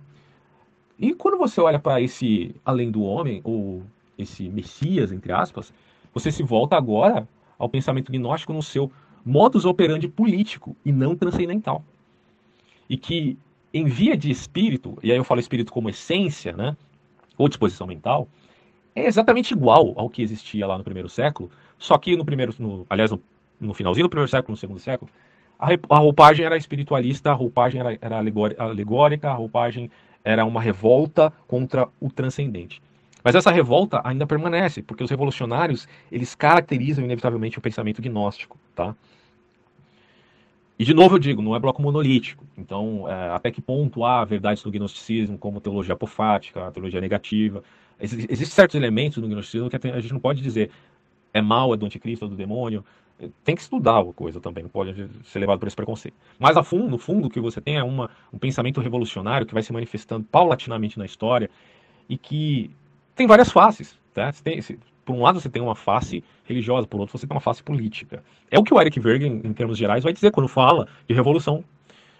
[0.98, 3.83] E quando você olha para esse além do homem, ou
[4.16, 5.72] esse Messias, entre aspas,
[6.14, 7.27] você se volta agora
[7.59, 8.90] ao pensamento gnóstico no seu
[9.25, 11.83] modus operandi político e não transcendental.
[12.88, 13.38] E que,
[13.72, 16.77] em via de espírito, e aí eu falo espírito como essência, né,
[17.38, 18.29] ou disposição mental,
[18.94, 22.87] é exatamente igual ao que existia lá no primeiro século, só que no primeiro, no,
[22.88, 23.20] aliás, no,
[23.61, 25.11] no, finalzinho do primeiro século, no segundo século,
[25.59, 29.90] a, a roupagem era espiritualista, a roupagem era, era alegórica, a roupagem
[30.24, 32.83] era uma revolta contra o transcendente.
[33.24, 38.94] Mas essa revolta ainda permanece, porque os revolucionários, eles caracterizam inevitavelmente o pensamento gnóstico, tá?
[40.79, 42.45] E de novo eu digo, não é bloco monolítico.
[42.57, 47.63] Então, é, até que ponto há verdades no gnosticismo, como teologia apofática, teologia negativa,
[48.03, 50.71] Existem certos elementos no gnosticismo que a gente não pode dizer
[51.33, 52.85] é mal, é do anticristo, é do demônio.
[53.45, 56.17] Tem que estudar a coisa também, não pode ser levado por esse preconceito.
[56.37, 59.55] Mas a fundo, no fundo, o que você tem é uma, um pensamento revolucionário que
[59.55, 61.49] vai se manifestando paulatinamente na história
[62.09, 62.73] e que
[63.15, 63.97] tem várias faces.
[64.13, 64.33] Tá?
[64.33, 64.61] Tem,
[65.05, 68.23] por um lado você tem uma face religiosa, por outro você tem uma face política.
[68.51, 71.65] É o que o Eric Vergen, em termos gerais, vai dizer quando fala de revolução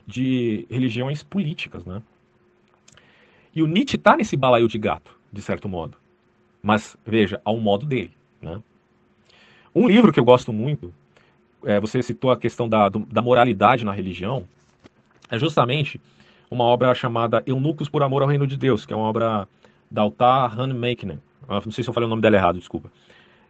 [0.07, 1.85] de religiões políticas.
[1.85, 2.03] Né?
[3.55, 5.97] E o Nietzsche está nesse balaio de gato de certo modo.
[6.63, 8.13] Mas, veja, ao modo dele.
[8.41, 8.61] Né?
[9.75, 10.93] Um livro que eu gosto muito,
[11.65, 14.45] é, você citou a questão da, da moralidade na religião,
[15.31, 16.01] é justamente
[16.51, 19.49] uma obra chamada Eunucos por Amor ao Reino de Deus, que é uma obra
[19.91, 21.19] da Altar Han Meikner.
[21.49, 22.91] Não sei se eu falei o nome dela errado, desculpa.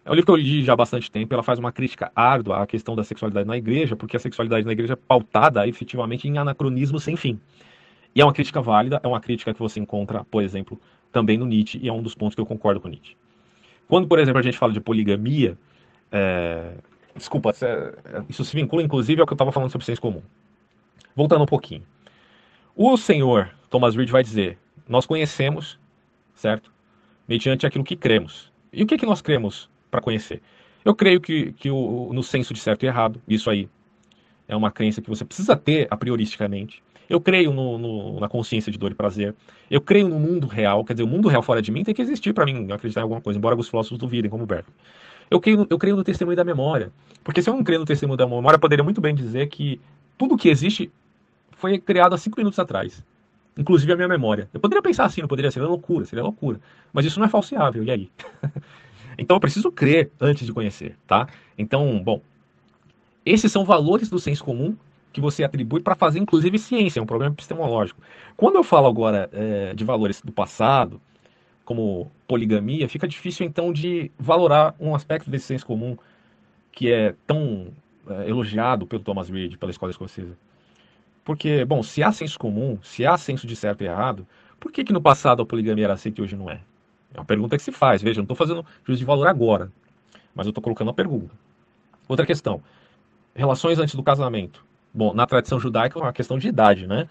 [0.04, 1.32] É um livro que eu li já há bastante tempo.
[1.32, 4.72] Ela faz uma crítica árdua à questão da sexualidade na igreja, porque a sexualidade na
[4.72, 7.38] igreja é pautada efetivamente em anacronismo sem fim.
[8.14, 11.46] E é uma crítica válida, é uma crítica que você encontra, por exemplo, também no
[11.46, 13.16] Nietzsche, e é um dos pontos que eu concordo com Nietzsche.
[13.86, 15.56] Quando, por exemplo, a gente fala de poligamia,
[16.10, 16.74] é...
[17.14, 17.94] desculpa, é,
[18.28, 20.22] isso se vincula inclusive ao que eu estava falando sobre senso comum.
[21.14, 21.82] Voltando um pouquinho.
[22.74, 25.78] O senhor Thomas Reid vai dizer: Nós conhecemos,
[26.34, 26.71] certo?
[27.32, 28.52] Mediante aquilo que cremos.
[28.70, 30.42] E o que, que nós cremos para conhecer?
[30.84, 33.70] Eu creio que, que o, no senso de certo e errado, isso aí
[34.46, 36.82] é uma crença que você precisa ter a prioristicamente.
[37.08, 39.34] Eu creio no, no, na consciência de dor e prazer.
[39.70, 40.84] Eu creio no mundo real.
[40.84, 43.04] Quer dizer, o mundo real fora de mim tem que existir para mim acreditar em
[43.04, 44.76] alguma coisa, embora alguns filósofos duvidem, como Berkeley.
[45.30, 46.92] Eu creio, eu creio no testemunho da memória.
[47.24, 49.80] Porque se eu não creio no testemunho da memória, eu poderia muito bem dizer que
[50.18, 50.92] tudo que existe
[51.52, 53.02] foi criado há cinco minutos atrás.
[53.56, 54.48] Inclusive a minha memória.
[54.52, 56.60] Eu poderia pensar assim, não poderia ser loucura, seria loucura.
[56.92, 58.10] Mas isso não é falseável, e aí?
[59.18, 61.28] então eu preciso crer antes de conhecer, tá?
[61.58, 62.22] Então, bom,
[63.24, 64.76] esses são valores do senso comum
[65.12, 68.00] que você atribui para fazer, inclusive, ciência, é um problema epistemológico.
[68.36, 71.00] Quando eu falo agora é, de valores do passado,
[71.64, 75.96] como poligamia, fica difícil então de valorar um aspecto desse senso comum
[76.72, 77.68] que é tão
[78.08, 80.36] é, elogiado pelo Thomas Reid, pela escola escocesa.
[81.24, 84.26] Porque, bom, se há senso comum, se há senso de certo e errado,
[84.58, 86.60] por que, que no passado a poligamia era aceita e hoje não é?
[87.14, 88.02] É uma pergunta que se faz.
[88.02, 89.70] Veja, eu não estou fazendo juízo de valor agora,
[90.34, 91.34] mas eu estou colocando uma pergunta.
[92.08, 92.62] Outra questão:
[93.34, 94.64] relações antes do casamento.
[94.94, 97.08] Bom, na tradição judaica é uma questão de idade, né?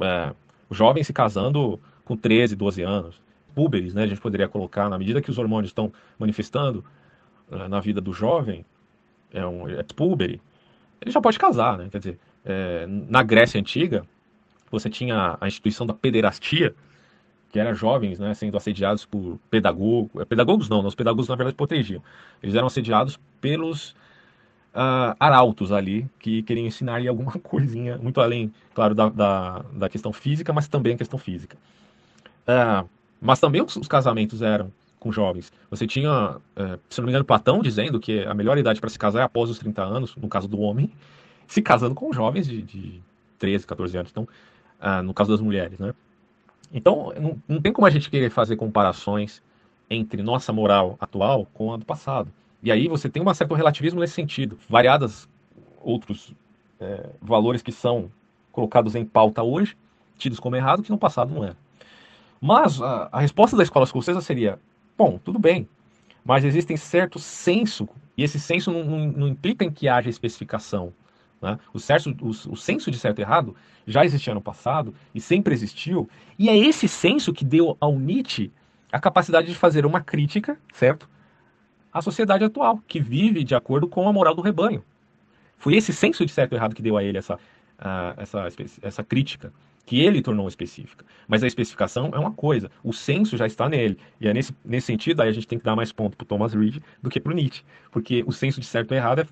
[0.00, 0.34] é,
[0.70, 3.20] jovens se casando com 13, 12 anos,
[3.54, 4.04] púberes, né?
[4.04, 6.84] A gente poderia colocar, na medida que os hormônios estão manifestando
[7.50, 8.64] uh, na vida do jovem,
[9.32, 10.40] é um é púbere,
[11.00, 11.88] ele já pode casar, né?
[11.90, 12.18] Quer dizer,
[12.48, 14.04] é, na Grécia Antiga,
[14.70, 16.74] você tinha a instituição da pederastia,
[17.50, 22.02] que era jovens, né, sendo assediados por pedagogos, pedagogos não, os pedagogos na verdade protegiam.
[22.42, 23.90] Eles eram assediados pelos
[24.74, 30.12] uh, arautos ali, que queriam ensinar alguma coisinha, muito além, claro, da, da, da, questão
[30.12, 31.56] física, mas também a questão física.
[32.46, 32.88] Uh,
[33.20, 35.52] mas também os, os, casamentos eram com jovens.
[35.70, 38.98] Você tinha, uh, se não me engano, Platão dizendo que a melhor idade para se
[38.98, 40.90] casar é após os 30 anos, no caso do homem,
[41.48, 43.02] se casando com jovens de, de
[43.38, 44.10] 13, 14 anos.
[44.10, 44.28] Então,
[44.80, 45.92] uh, no caso das mulheres, né?
[46.72, 49.42] Então, não, não tem como a gente querer fazer comparações
[49.90, 52.30] entre nossa moral atual com a do passado.
[52.62, 54.58] E aí você tem um certo relativismo nesse sentido.
[54.68, 55.28] Variadas
[55.80, 56.34] outros
[56.78, 58.10] é, valores que são
[58.52, 59.76] colocados em pauta hoje,
[60.16, 61.56] tidos como errado, que no passado não era.
[62.40, 64.58] Mas a, a resposta da escola escocesa seria:
[64.96, 65.68] bom, tudo bem,
[66.24, 70.92] mas existem certo senso, e esse senso não, não, não implica em que haja especificação.
[71.40, 71.58] Né?
[71.72, 73.54] O, certo, o, o senso de certo e errado
[73.86, 76.08] já existia no passado e sempre existiu,
[76.38, 78.52] e é esse senso que deu ao Nietzsche
[78.90, 81.08] a capacidade de fazer uma crítica, certo?
[81.92, 84.84] a sociedade atual, que vive de acordo com a moral do rebanho.
[85.56, 87.38] Foi esse senso de certo e errado que deu a ele essa,
[88.16, 88.48] essa,
[88.82, 89.52] essa crítica,
[89.84, 91.04] que ele tornou específica.
[91.26, 93.98] Mas a especificação é uma coisa, o senso já está nele.
[94.20, 96.52] E é nesse, nesse sentido, aí a gente tem que dar mais ponto para Thomas
[96.52, 97.64] Reed do que para o Nietzsche.
[97.90, 99.26] Porque o senso de certo e errado é,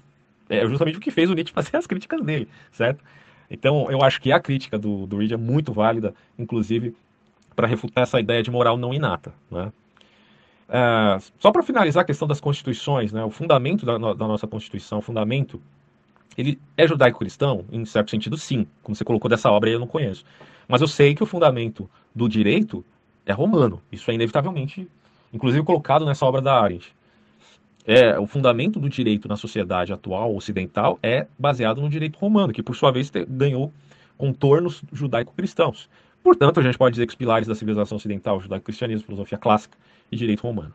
[0.49, 3.03] é, justamente o que fez o Nietzsche fazer as críticas dele, certo?
[3.51, 6.94] Então, eu acho que a crítica do, do Reed é muito válida, inclusive,
[7.55, 9.72] para refutar essa ideia de moral não inata, né?
[10.68, 14.99] É, só para finalizar a questão das constituições, né, o fundamento da, da, nossa Constituição,
[14.99, 15.62] o fundamento,
[16.36, 17.64] ele é judaico-cristão?
[17.70, 18.66] Em certo sentido, sim.
[18.82, 20.24] Como você colocou dessa obra eu não conheço.
[20.66, 22.84] Mas eu sei que o fundamento do direito
[23.24, 23.80] é romano.
[23.92, 24.88] Isso é inevitavelmente,
[25.32, 26.95] inclusive colocado nessa obra da Arendt.
[27.87, 32.62] É, o fundamento do direito na sociedade atual ocidental é baseado no direito romano, que
[32.62, 33.72] por sua vez ganhou
[34.18, 35.89] contornos judaico-cristãos.
[36.22, 39.78] Portanto, a gente pode dizer que os pilares da civilização ocidental, judaico-cristianismo, filosofia clássica
[40.11, 40.74] e direito romano.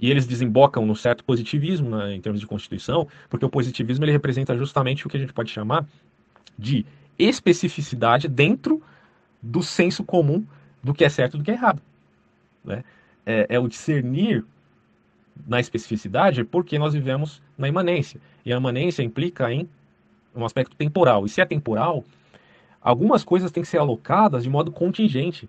[0.00, 4.10] E eles desembocam no certo positivismo né, em termos de constituição, porque o positivismo ele
[4.10, 5.86] representa justamente o que a gente pode chamar
[6.58, 6.84] de
[7.16, 8.82] especificidade dentro
[9.40, 10.44] do senso comum
[10.82, 11.80] do que é certo e do que é errado.
[12.64, 12.82] Né?
[13.24, 14.44] É, é o discernir
[15.46, 18.20] na especificidade porque nós vivemos na imanência.
[18.44, 19.68] E a imanência implica em
[20.34, 21.24] um aspecto temporal.
[21.26, 22.04] E se é temporal,
[22.80, 25.48] algumas coisas têm que ser alocadas de modo contingente.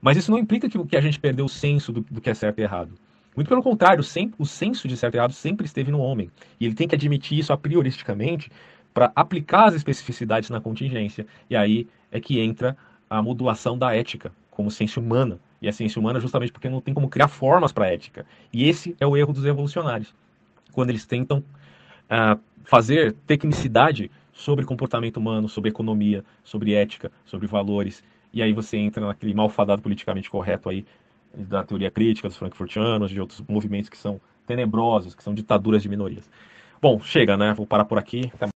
[0.00, 2.34] Mas isso não implica que, que a gente perdeu o senso do, do que é
[2.34, 2.92] certo e errado.
[3.36, 6.30] Muito pelo contrário, sempre, o senso de certo e errado sempre esteve no homem.
[6.60, 8.50] E ele tem que admitir isso a prioristicamente
[8.92, 11.26] para aplicar as especificidades na contingência.
[11.50, 12.76] E aí é que entra
[13.10, 15.38] a modulação da ética como ciência humana.
[15.64, 18.26] E a ciência humana justamente porque não tem como criar formas para a ética.
[18.52, 20.14] E esse é o erro dos evolucionários.
[20.72, 28.02] Quando eles tentam uh, fazer tecnicidade sobre comportamento humano, sobre economia, sobre ética, sobre valores.
[28.32, 30.84] E aí você entra naquele malfadado politicamente correto aí
[31.32, 35.88] da teoria crítica dos frankfurtianos, de outros movimentos que são tenebrosos, que são ditaduras de
[35.88, 36.28] minorias.
[36.82, 37.54] Bom, chega, né?
[37.54, 38.30] Vou parar por aqui.
[38.34, 38.53] Até